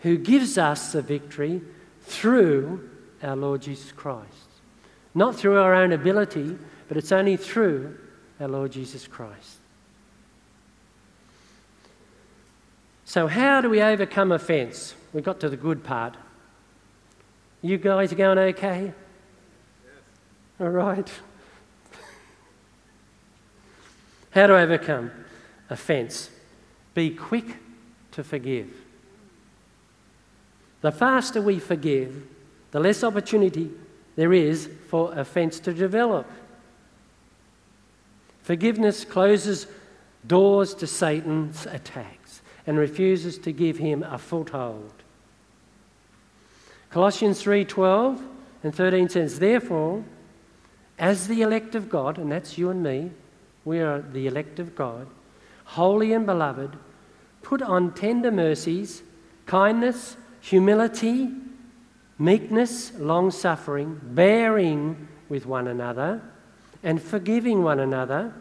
who 0.00 0.18
gives 0.18 0.58
us 0.58 0.92
the 0.92 1.02
victory 1.02 1.62
through 2.02 2.90
our 3.22 3.36
Lord 3.36 3.62
Jesus 3.62 3.90
Christ. 3.92 4.28
Not 5.14 5.34
through 5.34 5.58
our 5.58 5.74
own 5.74 5.92
ability, 5.92 6.58
but 6.88 6.96
it's 6.96 7.12
only 7.12 7.36
through 7.36 7.96
our 8.40 8.48
Lord 8.48 8.72
Jesus 8.72 9.06
Christ. 9.06 9.58
So, 13.04 13.26
how 13.28 13.60
do 13.60 13.70
we 13.70 13.80
overcome 13.80 14.32
offence? 14.32 14.94
We 15.12 15.22
got 15.22 15.40
to 15.40 15.48
the 15.48 15.56
good 15.56 15.84
part. 15.84 16.16
You 17.62 17.78
guys 17.78 18.12
are 18.12 18.16
going 18.16 18.38
okay? 18.38 18.82
Yes. 18.82 18.94
All 20.60 20.68
right. 20.68 21.10
How 24.32 24.48
to 24.48 24.56
overcome 24.56 25.12
offence? 25.70 26.28
Be 26.92 27.10
quick 27.10 27.56
to 28.14 28.24
forgive. 28.24 28.68
The 30.80 30.92
faster 30.92 31.40
we 31.40 31.58
forgive, 31.58 32.26
the 32.70 32.80
less 32.80 33.02
opportunity 33.02 33.70
there 34.16 34.32
is 34.32 34.68
for 34.88 35.12
offence 35.18 35.58
to 35.60 35.72
develop. 35.72 36.30
Forgiveness 38.42 39.04
closes 39.04 39.66
doors 40.26 40.74
to 40.74 40.86
Satan's 40.86 41.66
attacks 41.66 42.42
and 42.66 42.78
refuses 42.78 43.38
to 43.38 43.52
give 43.52 43.78
him 43.78 44.02
a 44.02 44.18
foothold. 44.18 44.92
Colossians 46.90 47.42
3:12 47.42 48.22
and 48.62 48.74
13 48.74 49.08
says, 49.08 49.38
"Therefore, 49.38 50.04
as 50.98 51.26
the 51.26 51.42
elect 51.42 51.74
of 51.74 51.88
God, 51.88 52.18
and 52.18 52.30
that's 52.30 52.56
you 52.56 52.70
and 52.70 52.82
me, 52.82 53.10
we 53.64 53.80
are 53.80 54.00
the 54.00 54.26
elect 54.26 54.60
of 54.60 54.76
God, 54.76 55.08
holy 55.64 56.12
and 56.12 56.24
beloved, 56.24 56.76
put 57.44 57.62
on 57.62 57.92
tender 57.92 58.32
mercies, 58.32 59.02
kindness, 59.46 60.16
humility, 60.40 61.30
meekness, 62.18 62.92
long 62.98 63.30
suffering, 63.30 64.00
bearing 64.02 65.06
with 65.28 65.46
one 65.46 65.68
another, 65.68 66.20
and 66.82 67.00
forgiving 67.00 67.62
one 67.62 67.78
another. 67.78 68.34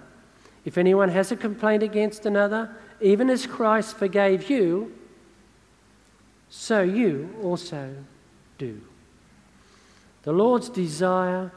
If 0.65 0.77
anyone 0.77 1.09
has 1.09 1.31
a 1.31 1.35
complaint 1.35 1.83
against 1.83 2.25
another, 2.25 2.75
even 3.01 3.29
as 3.29 3.45
Christ 3.45 3.97
forgave 3.97 4.49
you, 4.49 4.93
so 6.49 6.81
you 6.81 7.35
also 7.43 7.93
do. 8.57 8.81
The 10.23 10.31
Lord's 10.31 10.69
desire 10.69 11.51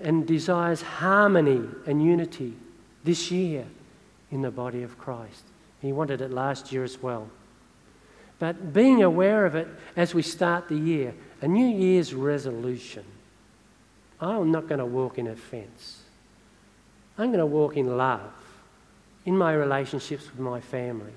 and 0.00 0.26
desires 0.26 0.82
harmony 0.82 1.62
and 1.86 2.02
unity 2.02 2.54
this 3.02 3.30
year 3.30 3.66
in 4.30 4.42
the 4.42 4.50
body 4.50 4.82
of 4.82 4.98
Christ. 4.98 5.44
He 5.82 5.92
wanted 5.92 6.20
it 6.20 6.30
last 6.30 6.72
year 6.72 6.84
as 6.84 7.02
well. 7.02 7.28
But 8.38 8.72
being 8.72 9.02
aware 9.02 9.44
of 9.44 9.56
it 9.56 9.68
as 9.96 10.14
we 10.14 10.22
start 10.22 10.68
the 10.68 10.76
year, 10.76 11.12
a 11.42 11.48
New 11.48 11.66
Year's 11.66 12.14
resolution. 12.14 13.04
I'm 14.20 14.52
not 14.52 14.68
going 14.68 14.78
to 14.78 14.86
walk 14.86 15.18
in 15.18 15.26
offence. 15.26 16.02
I'm 17.18 17.28
going 17.28 17.40
to 17.40 17.46
walk 17.46 17.76
in 17.76 17.96
love 17.96 18.32
in 19.26 19.36
my 19.36 19.52
relationships 19.52 20.30
with 20.30 20.38
my 20.38 20.60
family, 20.60 21.12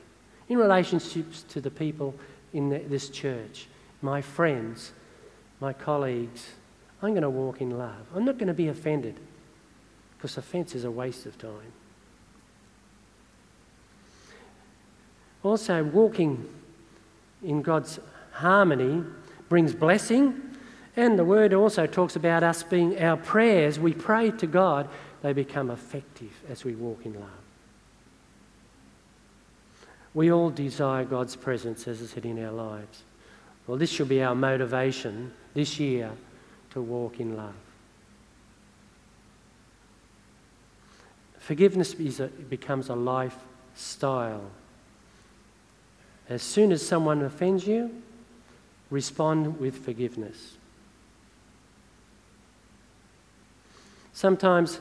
in 0.49 0.57
relationships 0.57 1.43
to 1.49 1.61
the 1.61 1.71
people 1.71 2.15
in 2.53 2.69
this 2.69 3.09
church, 3.09 3.67
my 4.01 4.21
friends, 4.21 4.91
my 5.59 5.73
colleagues. 5.73 6.53
I'm 7.01 7.11
going 7.11 7.21
to 7.21 7.29
walk 7.29 7.61
in 7.61 7.77
love. 7.77 8.07
I'm 8.15 8.25
not 8.25 8.39
going 8.39 8.47
to 8.47 8.53
be 8.53 8.67
offended 8.67 9.19
because 10.17 10.37
offence 10.37 10.73
is 10.73 10.83
a 10.83 10.91
waste 10.91 11.27
of 11.27 11.37
time. 11.37 11.71
Also, 15.45 15.83
walking 15.83 16.49
in 17.43 17.61
God's 17.61 17.99
harmony 18.31 19.03
brings 19.47 19.75
blessing. 19.75 20.41
And 20.97 21.19
the 21.19 21.23
word 21.23 21.53
also 21.53 21.85
talks 21.85 22.15
about 22.15 22.41
us 22.41 22.63
being 22.63 22.99
our 22.99 23.15
prayers. 23.15 23.79
We 23.79 23.93
pray 23.93 24.31
to 24.31 24.47
God, 24.47 24.89
they 25.21 25.33
become 25.33 25.69
effective 25.69 26.31
as 26.49 26.65
we 26.65 26.73
walk 26.73 27.05
in 27.05 27.13
love. 27.13 27.29
We 30.15 30.31
all 30.31 30.49
desire 30.49 31.05
God's 31.05 31.35
presence, 31.35 31.87
as 31.87 32.01
I 32.01 32.05
said, 32.07 32.25
in 32.25 32.43
our 32.43 32.51
lives. 32.51 33.03
Well, 33.67 33.77
this 33.77 33.91
should 33.91 34.09
be 34.09 34.23
our 34.23 34.33
motivation 34.33 35.31
this 35.53 35.79
year 35.79 36.09
to 36.71 36.81
walk 36.81 37.19
in 37.19 37.37
love. 37.37 37.53
Forgiveness 41.37 41.93
becomes 41.93 42.89
a 42.89 42.95
lifestyle. 42.95 44.49
As 46.27 46.41
soon 46.41 46.71
as 46.71 46.85
someone 46.85 47.21
offends 47.21 47.67
you, 47.67 47.91
respond 48.89 49.59
with 49.59 49.83
forgiveness. 49.83 50.57
Sometimes 54.13 54.79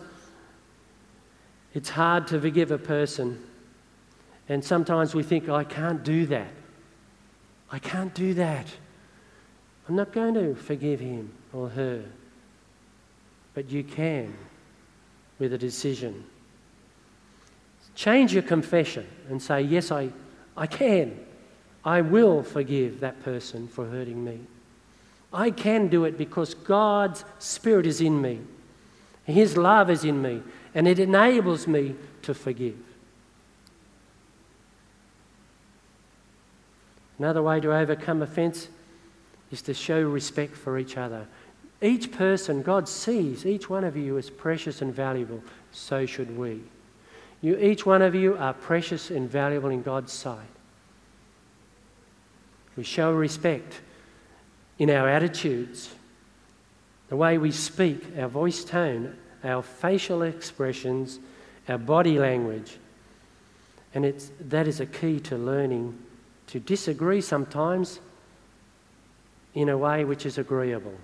it's 1.74 1.90
hard 1.90 2.28
to 2.28 2.40
forgive 2.40 2.70
a 2.70 2.78
person, 2.78 3.42
and 4.48 4.64
sometimes 4.64 5.14
we 5.14 5.22
think, 5.22 5.48
I 5.48 5.64
can't 5.64 6.04
do 6.04 6.26
that. 6.26 6.52
I 7.70 7.78
can't 7.80 8.14
do 8.14 8.34
that. 8.34 8.66
I'm 9.88 9.96
not 9.96 10.12
going 10.12 10.34
to 10.34 10.54
forgive 10.54 11.00
him 11.00 11.32
or 11.52 11.68
her. 11.70 12.04
But 13.54 13.70
you 13.70 13.82
can 13.82 14.34
with 15.38 15.52
a 15.52 15.58
decision. 15.58 16.24
Change 17.94 18.32
your 18.32 18.42
confession 18.42 19.06
and 19.28 19.42
say, 19.42 19.62
Yes, 19.62 19.90
I, 19.90 20.10
I 20.56 20.66
can. 20.66 21.23
I 21.84 22.00
will 22.00 22.42
forgive 22.42 23.00
that 23.00 23.22
person 23.22 23.68
for 23.68 23.86
hurting 23.86 24.24
me. 24.24 24.40
I 25.32 25.50
can 25.50 25.88
do 25.88 26.04
it 26.04 26.16
because 26.16 26.54
God's 26.54 27.24
Spirit 27.38 27.86
is 27.86 28.00
in 28.00 28.22
me, 28.22 28.40
His 29.24 29.56
love 29.56 29.90
is 29.90 30.04
in 30.04 30.22
me, 30.22 30.42
and 30.74 30.88
it 30.88 30.98
enables 30.98 31.66
me 31.66 31.94
to 32.22 32.34
forgive. 32.34 32.76
Another 37.18 37.42
way 37.42 37.60
to 37.60 37.72
overcome 37.72 38.22
offence 38.22 38.68
is 39.50 39.62
to 39.62 39.74
show 39.74 40.00
respect 40.02 40.56
for 40.56 40.78
each 40.78 40.96
other. 40.96 41.26
Each 41.80 42.10
person, 42.10 42.62
God 42.62 42.88
sees 42.88 43.44
each 43.44 43.68
one 43.68 43.84
of 43.84 43.96
you 43.96 44.18
as 44.18 44.30
precious 44.30 44.82
and 44.82 44.92
valuable. 44.92 45.42
So 45.70 46.06
should 46.06 46.36
we. 46.36 46.62
You, 47.40 47.58
each 47.58 47.84
one 47.84 48.02
of 48.02 48.14
you 48.14 48.36
are 48.38 48.54
precious 48.54 49.10
and 49.10 49.30
valuable 49.30 49.70
in 49.70 49.82
God's 49.82 50.12
sight. 50.12 50.38
We 52.76 52.84
show 52.84 53.12
respect 53.12 53.80
in 54.78 54.90
our 54.90 55.08
attitudes, 55.08 55.94
the 57.08 57.16
way 57.16 57.38
we 57.38 57.52
speak, 57.52 58.04
our 58.18 58.28
voice 58.28 58.64
tone, 58.64 59.16
our 59.44 59.62
facial 59.62 60.22
expressions, 60.22 61.20
our 61.68 61.78
body 61.78 62.18
language. 62.18 62.78
And 63.94 64.04
it's, 64.04 64.30
that 64.40 64.66
is 64.66 64.80
a 64.80 64.86
key 64.86 65.20
to 65.20 65.36
learning 65.36 65.96
to 66.48 66.60
disagree 66.60 67.20
sometimes 67.20 68.00
in 69.54 69.68
a 69.68 69.78
way 69.78 70.04
which 70.04 70.26
is 70.26 70.38
agreeable. 70.38 70.94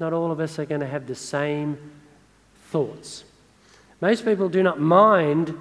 Not 0.00 0.12
all 0.12 0.32
of 0.32 0.40
us 0.40 0.58
are 0.58 0.64
going 0.64 0.80
to 0.80 0.86
have 0.86 1.06
the 1.06 1.14
same 1.14 1.78
thoughts. 2.70 3.24
Most 4.00 4.24
people 4.24 4.48
do 4.48 4.62
not 4.62 4.80
mind 4.80 5.54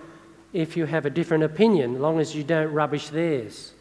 if 0.53 0.75
you 0.75 0.85
have 0.85 1.05
a 1.05 1.09
different 1.09 1.43
opinion, 1.43 1.95
as 1.95 2.01
long 2.01 2.19
as 2.19 2.35
you 2.35 2.43
don't 2.43 2.73
rubbish 2.73 3.09
theirs. 3.09 3.73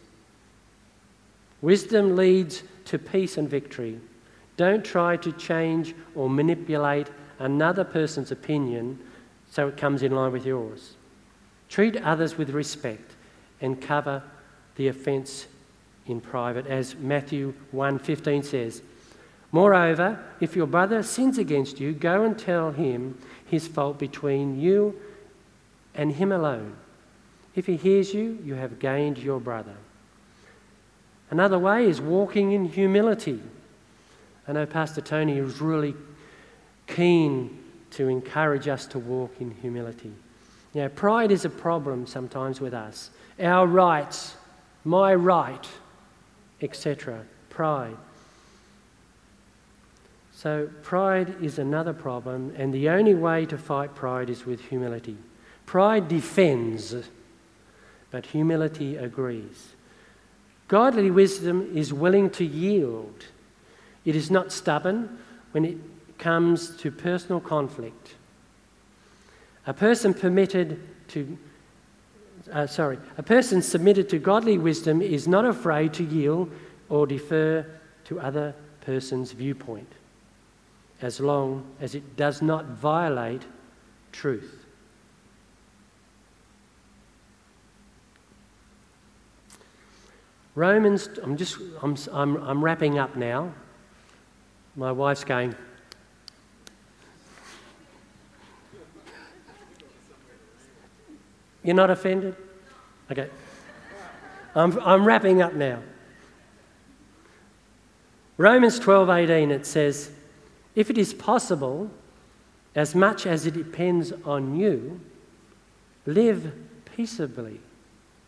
Wisdom 1.62 2.16
leads 2.16 2.62
to 2.86 2.98
peace 2.98 3.36
and 3.36 3.48
victory. 3.48 4.00
Don't 4.56 4.84
try 4.84 5.16
to 5.18 5.32
change 5.32 5.94
or 6.14 6.28
manipulate 6.28 7.08
another 7.38 7.84
person's 7.84 8.30
opinion 8.30 8.98
so 9.50 9.68
it 9.68 9.76
comes 9.76 10.02
in 10.02 10.12
line 10.12 10.32
with 10.32 10.46
yours. 10.46 10.94
Treat 11.68 11.96
others 12.02 12.36
with 12.36 12.50
respect 12.50 13.12
and 13.60 13.80
cover 13.80 14.22
the 14.76 14.88
offence 14.88 15.46
in 16.06 16.20
private, 16.20 16.66
as 16.66 16.96
Matthew 16.96 17.54
1:15 17.72 18.42
says. 18.42 18.82
Moreover, 19.52 20.18
if 20.40 20.56
your 20.56 20.66
brother 20.66 21.02
sins 21.02 21.38
against 21.38 21.80
you, 21.80 21.92
go 21.92 22.22
and 22.22 22.38
tell 22.38 22.70
him 22.70 23.18
his 23.44 23.66
fault 23.66 23.98
between 23.98 24.60
you 24.60 24.98
and 25.94 26.12
him 26.12 26.30
alone. 26.32 26.76
If 27.54 27.66
he 27.66 27.76
hears 27.76 28.14
you, 28.14 28.38
you 28.44 28.54
have 28.54 28.78
gained 28.78 29.18
your 29.18 29.40
brother. 29.40 29.74
Another 31.30 31.58
way 31.58 31.86
is 31.86 32.00
walking 32.00 32.52
in 32.52 32.64
humility. 32.66 33.40
I 34.48 34.52
know 34.52 34.66
Pastor 34.66 35.00
Tony 35.00 35.38
is 35.38 35.60
really 35.60 35.94
keen 36.88 37.58
to 37.92 38.08
encourage 38.08 38.66
us 38.66 38.86
to 38.86 38.98
walk 38.98 39.34
in 39.40 39.52
humility. 39.52 40.12
You 40.74 40.82
know, 40.82 40.88
pride 40.88 41.30
is 41.30 41.44
a 41.44 41.50
problem 41.50 42.06
sometimes 42.06 42.60
with 42.60 42.74
us. 42.74 43.10
Our 43.40 43.66
rights, 43.66 44.36
my 44.84 45.14
right, 45.14 45.68
etc. 46.60 47.24
Pride. 47.48 47.96
So, 50.32 50.70
pride 50.82 51.34
is 51.42 51.58
another 51.58 51.92
problem, 51.92 52.54
and 52.56 52.72
the 52.72 52.88
only 52.88 53.14
way 53.14 53.46
to 53.46 53.58
fight 53.58 53.94
pride 53.94 54.30
is 54.30 54.46
with 54.46 54.60
humility. 54.62 55.16
Pride 55.66 56.08
defends, 56.08 56.94
but 58.10 58.26
humility 58.26 58.96
agrees. 58.96 59.74
Godly 60.70 61.10
wisdom 61.10 61.68
is 61.74 61.92
willing 61.92 62.30
to 62.30 62.44
yield, 62.44 63.24
it 64.04 64.14
is 64.14 64.30
not 64.30 64.52
stubborn 64.52 65.18
when 65.50 65.64
it 65.64 65.76
comes 66.16 66.76
to 66.76 66.92
personal 66.92 67.40
conflict. 67.40 68.14
A 69.66 69.74
person 69.74 70.14
permitted 70.14 70.80
to 71.08 71.36
uh, 72.52 72.68
sorry, 72.68 72.98
a 73.18 73.22
person 73.22 73.62
submitted 73.62 74.08
to 74.10 74.18
godly 74.20 74.58
wisdom 74.58 75.02
is 75.02 75.26
not 75.26 75.44
afraid 75.44 75.92
to 75.94 76.04
yield 76.04 76.52
or 76.88 77.04
defer 77.04 77.66
to 78.04 78.20
other 78.20 78.54
person's 78.82 79.32
viewpoint 79.32 79.90
as 81.02 81.18
long 81.18 81.66
as 81.80 81.96
it 81.96 82.16
does 82.16 82.42
not 82.42 82.64
violate 82.66 83.42
truth. 84.12 84.59
Romans, 90.60 91.08
I'm 91.22 91.38
just, 91.38 91.56
I'm, 91.80 91.96
I'm, 92.12 92.36
I'm 92.36 92.62
wrapping 92.62 92.98
up 92.98 93.16
now. 93.16 93.54
My 94.76 94.92
wife's 94.92 95.24
going, 95.24 95.54
You're 101.64 101.74
not 101.74 101.88
offended? 101.88 102.36
Okay. 103.10 103.30
I'm, 104.54 104.78
I'm 104.80 105.06
wrapping 105.06 105.40
up 105.40 105.54
now. 105.54 105.78
Romans 108.36 108.78
12:18 108.78 109.50
it 109.50 109.64
says, 109.64 110.10
"If 110.74 110.90
it 110.90 110.98
is 110.98 111.14
possible, 111.14 111.90
as 112.74 112.94
much 112.94 113.26
as 113.26 113.46
it 113.46 113.54
depends 113.54 114.12
on 114.26 114.56
you, 114.56 115.00
live 116.04 116.52
peaceably 116.84 117.60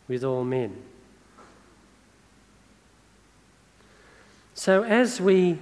with 0.08 0.24
all 0.24 0.44
men." 0.44 0.91
So 4.54 4.82
as 4.82 5.20
we 5.20 5.58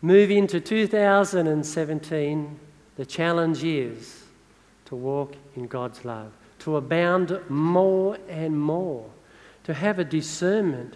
move 0.00 0.30
into 0.30 0.60
2017, 0.60 2.60
the 2.96 3.06
challenge 3.06 3.64
is 3.64 4.24
to 4.86 4.94
walk 4.94 5.34
in 5.56 5.66
God's 5.66 6.04
love 6.04 6.32
to 6.62 6.76
abound 6.76 7.40
more 7.48 8.16
and 8.28 8.58
more, 8.58 9.04
to 9.64 9.74
have 9.74 9.98
a 9.98 10.04
discernment, 10.04 10.94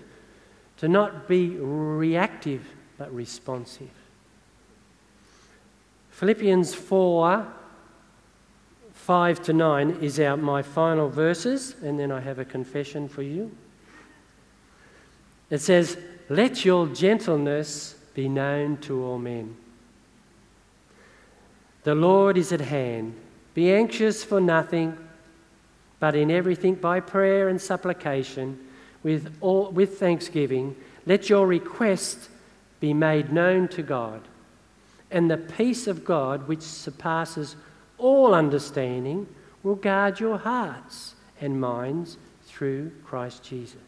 to 0.77 0.87
not 0.87 1.27
be 1.27 1.49
reactive 1.49 2.63
but 2.99 3.13
responsive. 3.13 3.91
Philippians 6.11 6.75
4 6.75 7.53
5 8.93 9.43
to 9.43 9.53
9 9.53 9.91
is 10.01 10.19
our, 10.19 10.37
my 10.37 10.63
final 10.63 11.09
verses, 11.09 11.77
and 11.83 11.99
then 11.99 12.11
I 12.11 12.21
have 12.21 12.39
a 12.39 12.45
confession 12.45 13.09
for 13.09 13.23
you. 13.23 13.51
It 15.51 15.59
says, 15.59 15.97
Let 16.29 16.65
your 16.65 16.89
gentleness 16.89 17.95
be 18.15 18.29
known 18.29 18.79
to 18.79 19.05
all 19.05 19.19
men. 19.19 19.57
The 21.85 21.95
Lord 21.95 22.37
is 22.37 22.53
at 22.53 22.61
hand. 22.61 23.15
Be 23.55 23.73
anxious 23.73 24.25
for 24.25 24.41
nothing 24.41 24.99
but 25.99 26.15
in 26.15 26.31
everything 26.31 26.75
by 26.75 27.01
prayer 27.01 27.49
and 27.49 27.61
supplication 27.61 28.59
with, 29.03 29.37
all, 29.41 29.71
with 29.71 29.99
thanksgiving, 29.99 30.77
let 31.07 31.31
your 31.31 31.47
requests 31.47 32.29
be 32.81 32.93
made 32.93 33.33
known 33.33 33.69
to 33.69 33.83
God. 33.83 34.21
And 35.11 35.31
the 35.31 35.37
peace 35.37 35.87
of 35.87 36.05
God, 36.05 36.49
which 36.49 36.63
surpasses 36.63 37.57
all 37.99 38.35
understanding, 38.35 39.27
will 39.63 39.77
guard 39.77 40.21
your 40.21 40.39
hearts 40.39 41.15
and 41.41 41.61
minds 41.61 42.19
through 42.47 42.91
Christ 43.05 43.43
Jesus. 43.45 43.86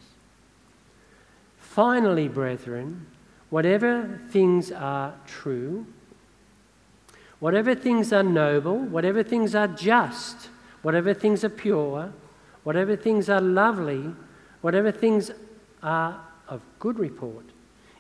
Finally, 1.79 2.27
brethren, 2.27 3.07
whatever 3.51 4.21
things 4.31 4.73
are 4.73 5.15
true, 5.29 5.87
whatever 7.39 7.73
things 7.73 8.13
are 8.13 8.25
noble, 8.25 8.81
whatever 8.81 9.23
things 9.23 9.55
are 9.55 9.69
just, 9.69 10.49
whatever 10.83 11.15
things 11.15 11.45
are 11.45 11.49
pure, 11.49 12.13
whatever 12.65 12.97
things 12.97 13.31
are 13.31 13.41
lovely, 13.41 14.13
whatever 14.61 14.91
things 14.91 15.31
are 15.81 16.21
of 16.49 16.63
good 16.81 16.99
report, 16.99 17.45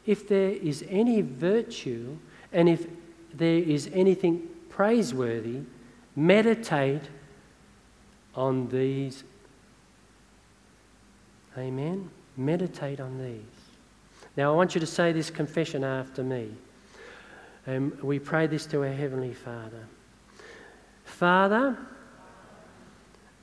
if 0.07 0.27
there 0.27 0.51
is 0.51 0.85
any 0.89 1.21
virtue 1.21 2.19
and 2.53 2.69
if 2.69 2.85
there 3.33 3.59
is 3.59 3.89
anything 3.93 4.43
praiseworthy, 4.71 5.61
meditate 6.17 7.05
on 8.35 8.71
these. 8.71 9.23
Amen. 11.57 12.11
Meditate 12.37 12.99
on 12.99 13.23
these. 13.23 13.58
Now, 14.39 14.53
I 14.53 14.55
want 14.55 14.77
you 14.77 14.81
to 14.81 14.87
say 14.87 15.11
this 15.11 15.31
confession 15.31 15.83
after 15.83 16.23
me. 16.23 16.53
And 17.67 17.93
um, 17.95 17.99
we 18.05 18.21
pray 18.21 18.47
this 18.47 18.67
to 18.67 18.85
our 18.85 18.93
Heavenly 18.93 19.35
Father. 19.35 19.89
Father, 21.05 21.77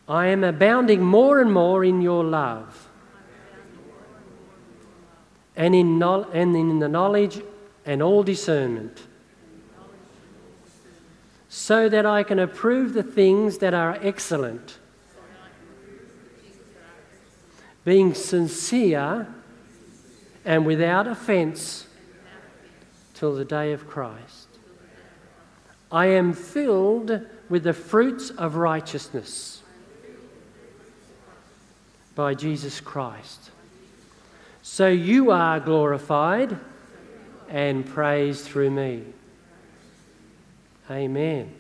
I 0.07 0.27
am 0.27 0.45
abounding 0.45 1.03
more 1.03 1.41
and 1.41 1.51
more 1.51 1.83
in 1.83 2.01
your 2.01 2.23
love. 2.23 2.87
and 5.57 5.75
in, 5.75 5.99
no- 5.99 6.29
and 6.31 6.55
in 6.55 6.79
the 6.79 6.87
knowledge 6.87 7.41
and 7.85 8.01
all 8.01 8.23
discernment, 8.23 9.01
so 11.49 11.89
that 11.89 12.05
I 12.05 12.23
can 12.23 12.39
approve 12.39 12.93
the 12.93 13.03
things 13.03 13.57
that 13.57 13.73
are 13.73 13.99
excellent, 14.01 14.77
being 17.83 18.13
sincere 18.13 19.27
and 20.45 20.65
without 20.65 21.07
offence 21.07 21.87
till 23.15 23.35
the 23.35 23.45
day 23.45 23.73
of 23.73 23.87
Christ. 23.87 24.47
I 25.91 26.07
am 26.07 26.33
filled 26.33 27.21
with 27.49 27.63
the 27.63 27.73
fruits 27.73 28.29
of 28.29 28.55
righteousness 28.55 29.63
by 32.15 32.33
Jesus 32.33 32.79
Christ. 32.79 33.51
So 34.61 34.87
you 34.87 35.31
are 35.31 35.59
glorified 35.59 36.57
and 37.49 37.85
praised 37.85 38.45
through 38.45 38.71
me. 38.71 39.03
Amen. 40.89 41.53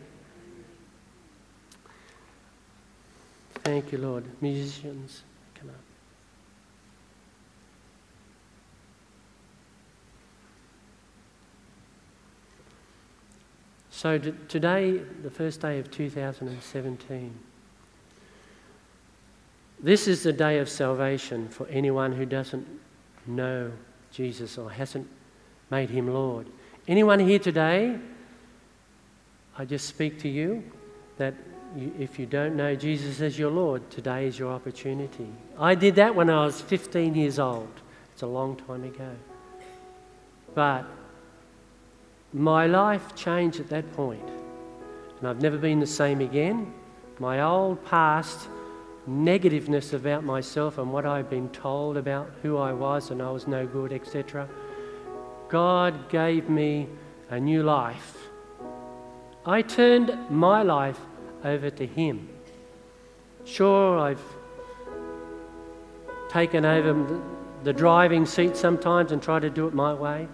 Thank 3.63 3.91
you, 3.91 3.97
Lord. 3.97 4.23
Musicians, 4.41 5.23
come 5.55 5.69
on. 5.69 5.75
So 13.95 14.17
t- 14.17 14.33
today, 14.49 14.97
the 15.23 15.29
first 15.29 15.61
day 15.61 15.79
of 15.79 15.89
2017, 15.89 17.33
this 19.81 20.09
is 20.09 20.21
the 20.21 20.33
day 20.33 20.59
of 20.59 20.67
salvation 20.67 21.47
for 21.47 21.65
anyone 21.67 22.11
who 22.11 22.25
doesn't 22.25 22.67
know 23.25 23.71
Jesus 24.11 24.57
or 24.57 24.69
hasn't 24.69 25.07
made 25.71 25.89
him 25.89 26.13
Lord. 26.13 26.47
Anyone 26.89 27.19
here 27.19 27.39
today, 27.39 27.97
I 29.57 29.63
just 29.63 29.87
speak 29.87 30.19
to 30.23 30.27
you 30.27 30.61
that 31.17 31.33
if 31.97 32.19
you 32.19 32.25
don't 32.25 32.57
know 32.57 32.75
Jesus 32.75 33.21
as 33.21 33.39
your 33.39 33.49
Lord, 33.49 33.89
today 33.89 34.27
is 34.27 34.37
your 34.37 34.51
opportunity. 34.51 35.29
I 35.57 35.73
did 35.73 35.95
that 35.95 36.13
when 36.13 36.29
I 36.29 36.43
was 36.43 36.59
15 36.59 37.15
years 37.15 37.39
old. 37.39 37.71
It's 38.11 38.23
a 38.23 38.27
long 38.27 38.57
time 38.57 38.83
ago. 38.83 39.11
But 40.53 40.85
my 42.35 42.67
life 42.67 43.15
changed 43.15 43.61
at 43.61 43.69
that 43.69 43.89
point, 43.93 44.29
and 45.19 45.27
I've 45.27 45.41
never 45.41 45.57
been 45.57 45.79
the 45.79 45.87
same 45.87 46.19
again. 46.19 46.73
My 47.17 47.41
old 47.41 47.83
past 47.85 48.49
negativeness 49.07 49.93
about 49.93 50.25
myself 50.25 50.77
and 50.77 50.91
what 50.91 51.05
I'd 51.05 51.29
been 51.29 51.47
told 51.49 51.95
about 51.95 52.29
who 52.41 52.57
I 52.57 52.73
was 52.73 53.09
and 53.09 53.21
I 53.21 53.31
was 53.31 53.47
no 53.47 53.65
good, 53.65 53.93
etc. 53.93 54.49
God 55.47 56.09
gave 56.09 56.49
me 56.49 56.89
a 57.29 57.39
new 57.39 57.63
life. 57.63 58.17
I 59.45 59.61
turned 59.61 60.17
my 60.29 60.61
life 60.61 60.99
over 61.45 61.69
to 61.69 61.87
Him. 61.87 62.27
Sure, 63.45 63.97
I've 63.97 64.21
taken 66.29 66.65
over 66.65 67.21
the 67.63 67.71
driving 67.71 68.25
seat 68.25 68.57
sometimes 68.57 69.13
and 69.13 69.23
tried 69.23 69.43
to 69.43 69.49
do 69.49 69.67
it 69.67 69.73
my 69.73 69.93
way, 69.93 70.27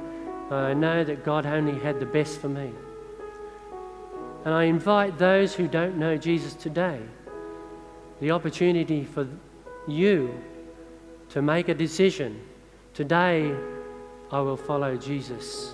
I 0.55 0.73
know 0.73 1.03
that 1.03 1.23
God 1.23 1.45
only 1.45 1.79
had 1.79 1.99
the 1.99 2.05
best 2.05 2.39
for 2.39 2.49
me. 2.49 2.71
And 4.43 4.53
I 4.53 4.63
invite 4.63 5.17
those 5.17 5.53
who 5.53 5.67
don't 5.67 5.97
know 5.97 6.17
Jesus 6.17 6.53
today 6.53 6.99
the 8.21 8.31
opportunity 8.31 9.03
for 9.03 9.27
you 9.87 10.39
to 11.29 11.41
make 11.41 11.69
a 11.69 11.73
decision. 11.73 12.39
Today, 12.93 13.53
I 14.31 14.39
will 14.41 14.55
follow 14.55 14.95
Jesus. 14.95 15.73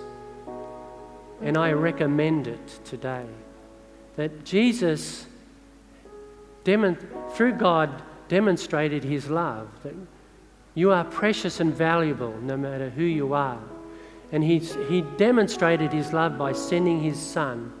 And 1.42 1.56
I 1.56 1.72
recommend 1.72 2.48
it 2.48 2.80
today. 2.84 3.26
That 4.16 4.44
Jesus, 4.44 5.26
through 6.64 7.52
God, 7.52 8.02
demonstrated 8.28 9.04
his 9.04 9.28
love. 9.28 9.68
That 9.82 9.94
you 10.74 10.90
are 10.90 11.04
precious 11.04 11.60
and 11.60 11.74
valuable 11.74 12.34
no 12.40 12.56
matter 12.56 12.88
who 12.88 13.04
you 13.04 13.34
are. 13.34 13.60
And 14.32 14.44
he's, 14.44 14.74
he 14.88 15.02
demonstrated 15.16 15.92
his 15.92 16.12
love 16.12 16.36
by 16.36 16.52
sending 16.52 17.00
his 17.00 17.18
son 17.18 17.72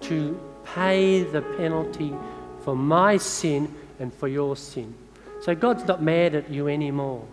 to 0.00 0.38
pay 0.74 1.22
the 1.22 1.42
penalty 1.42 2.14
for 2.60 2.76
my 2.76 3.16
sin 3.16 3.74
and 3.98 4.12
for 4.12 4.28
your 4.28 4.56
sin. 4.56 4.94
So 5.40 5.54
God's 5.54 5.84
not 5.84 6.02
mad 6.02 6.34
at 6.34 6.50
you 6.50 6.68
anymore, 6.68 7.24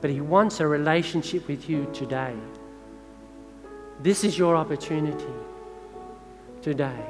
but 0.00 0.10
He 0.10 0.20
wants 0.20 0.60
a 0.60 0.66
relationship 0.66 1.46
with 1.48 1.68
you 1.68 1.90
today. 1.92 2.34
This 4.00 4.24
is 4.24 4.38
your 4.38 4.56
opportunity 4.56 5.32
today. 6.62 7.04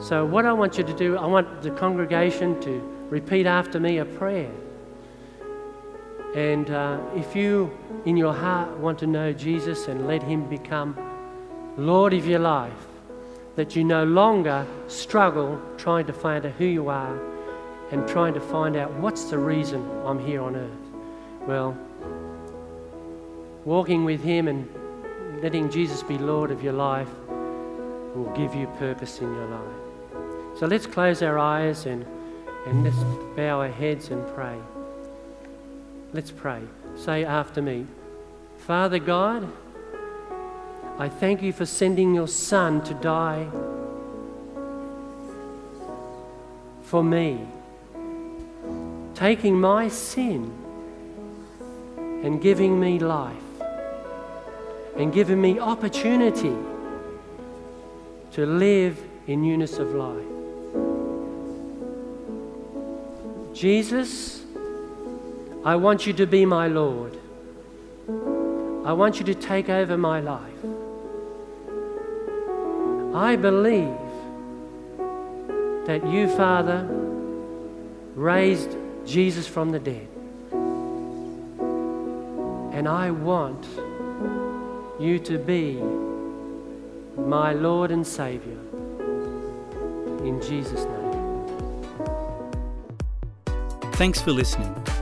So, 0.00 0.24
what 0.26 0.44
I 0.44 0.52
want 0.52 0.76
you 0.76 0.84
to 0.84 0.92
do, 0.92 1.16
I 1.16 1.26
want 1.26 1.62
the 1.62 1.70
congregation 1.70 2.60
to 2.62 2.70
repeat 3.08 3.46
after 3.46 3.80
me 3.80 3.98
a 3.98 4.04
prayer. 4.04 4.50
And 6.34 6.70
uh, 6.70 6.98
if 7.14 7.36
you, 7.36 7.76
in 8.06 8.16
your 8.16 8.32
heart, 8.32 8.70
want 8.78 8.98
to 9.00 9.06
know 9.06 9.32
Jesus 9.32 9.88
and 9.88 10.06
let 10.06 10.22
Him 10.22 10.48
become 10.48 10.96
Lord 11.76 12.14
of 12.14 12.26
your 12.26 12.38
life, 12.38 12.86
that 13.56 13.76
you 13.76 13.84
no 13.84 14.04
longer 14.04 14.66
struggle 14.88 15.60
trying 15.76 16.06
to 16.06 16.12
find 16.12 16.46
out 16.46 16.52
who 16.52 16.64
you 16.64 16.88
are 16.88 17.18
and 17.90 18.08
trying 18.08 18.32
to 18.32 18.40
find 18.40 18.76
out 18.76 18.90
what's 18.94 19.24
the 19.24 19.38
reason 19.38 19.86
I'm 20.06 20.18
here 20.24 20.40
on 20.40 20.56
earth. 20.56 20.70
Well, 21.46 21.76
walking 23.66 24.04
with 24.04 24.22
Him 24.22 24.48
and 24.48 24.66
letting 25.42 25.70
Jesus 25.70 26.02
be 26.02 26.16
Lord 26.16 26.50
of 26.50 26.62
your 26.62 26.72
life 26.72 27.10
will 28.14 28.32
give 28.34 28.54
you 28.54 28.66
purpose 28.78 29.20
in 29.20 29.32
your 29.34 29.46
life. 29.46 30.58
So 30.58 30.66
let's 30.66 30.86
close 30.86 31.22
our 31.22 31.38
eyes 31.38 31.86
and, 31.86 32.06
and 32.66 32.84
let's 32.84 33.02
bow 33.36 33.60
our 33.60 33.68
heads 33.68 34.10
and 34.10 34.26
pray. 34.34 34.58
Let's 36.12 36.30
pray. 36.30 36.60
Say 36.96 37.24
after 37.24 37.62
me 37.62 37.86
Father 38.58 38.98
God, 38.98 39.50
I 40.98 41.08
thank 41.08 41.42
you 41.42 41.52
for 41.52 41.66
sending 41.66 42.14
your 42.14 42.28
Son 42.28 42.82
to 42.84 42.94
die 42.94 43.48
for 46.82 47.02
me, 47.02 47.40
taking 49.14 49.58
my 49.58 49.88
sin 49.88 50.52
and 52.22 52.40
giving 52.40 52.78
me 52.78 52.98
life 52.98 53.36
and 54.96 55.12
giving 55.12 55.40
me 55.40 55.58
opportunity 55.58 56.54
to 58.32 58.46
live 58.46 59.02
in 59.26 59.42
newness 59.42 59.78
of 59.78 59.94
life. 59.94 60.22
Jesus, 63.54 64.41
I 65.64 65.76
want 65.76 66.08
you 66.08 66.12
to 66.14 66.26
be 66.26 66.44
my 66.44 66.66
Lord. 66.66 67.16
I 68.84 68.92
want 68.92 69.20
you 69.20 69.24
to 69.26 69.34
take 69.34 69.68
over 69.68 69.96
my 69.96 70.18
life. 70.18 70.64
I 73.14 73.36
believe 73.36 73.96
that 75.86 76.04
you, 76.04 76.26
Father, 76.36 76.84
raised 78.16 78.76
Jesus 79.06 79.46
from 79.46 79.70
the 79.70 79.78
dead. 79.78 80.08
And 82.72 82.88
I 82.88 83.12
want 83.12 83.64
you 84.98 85.20
to 85.20 85.38
be 85.38 85.74
my 87.16 87.52
Lord 87.52 87.92
and 87.92 88.04
Savior. 88.04 88.58
In 90.24 90.40
Jesus' 90.42 90.86
name. 90.86 91.02
Thanks 93.92 94.20
for 94.20 94.32
listening. 94.32 94.74